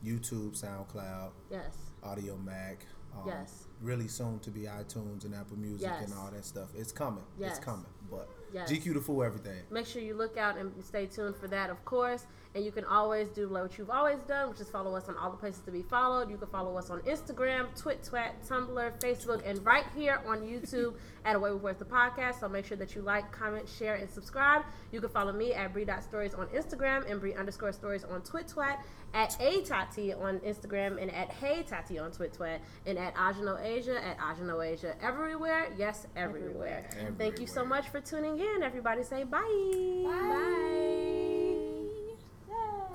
[0.05, 1.77] YouTube, SoundCloud, Yes.
[2.03, 2.79] Audiomack.
[3.15, 3.67] Um, Yes.
[3.81, 6.05] Really soon to be iTunes and Apple Music Yes.
[6.05, 6.69] and all that stuff.
[6.75, 7.25] It's coming.
[7.39, 7.57] Yes.
[7.57, 7.87] It's coming.
[8.11, 8.71] But Yes.
[8.71, 9.63] GQ to Fool everything.
[9.71, 12.27] Make sure you look out and stay tuned for that, of course.
[12.55, 15.31] And you can always do what you've always done, which is follow us on all
[15.31, 16.31] the places to be followed.
[16.31, 20.95] You can follow us on Instagram, Twit, Twat, Tumblr, Facebook, and right here on YouTube
[21.25, 22.41] at Away with Words the podcast.
[22.41, 24.65] So make sure that you like, comment, share, and subscribe.
[24.91, 28.79] You can follow me at Bree.stories on Instagram and Bree underscore stories on Twit, Twat,
[29.15, 33.63] at A Tati on Instagram, and at Hey Tati on Twit, Twat, and at Ajano
[33.63, 34.95] Asia at Ajano Asia.
[35.03, 36.89] Everywhere, yes, everywhere.
[37.19, 38.63] Thank you so much for tuning in.
[38.63, 40.03] Everybody say bye.
[40.05, 41.42] Bye.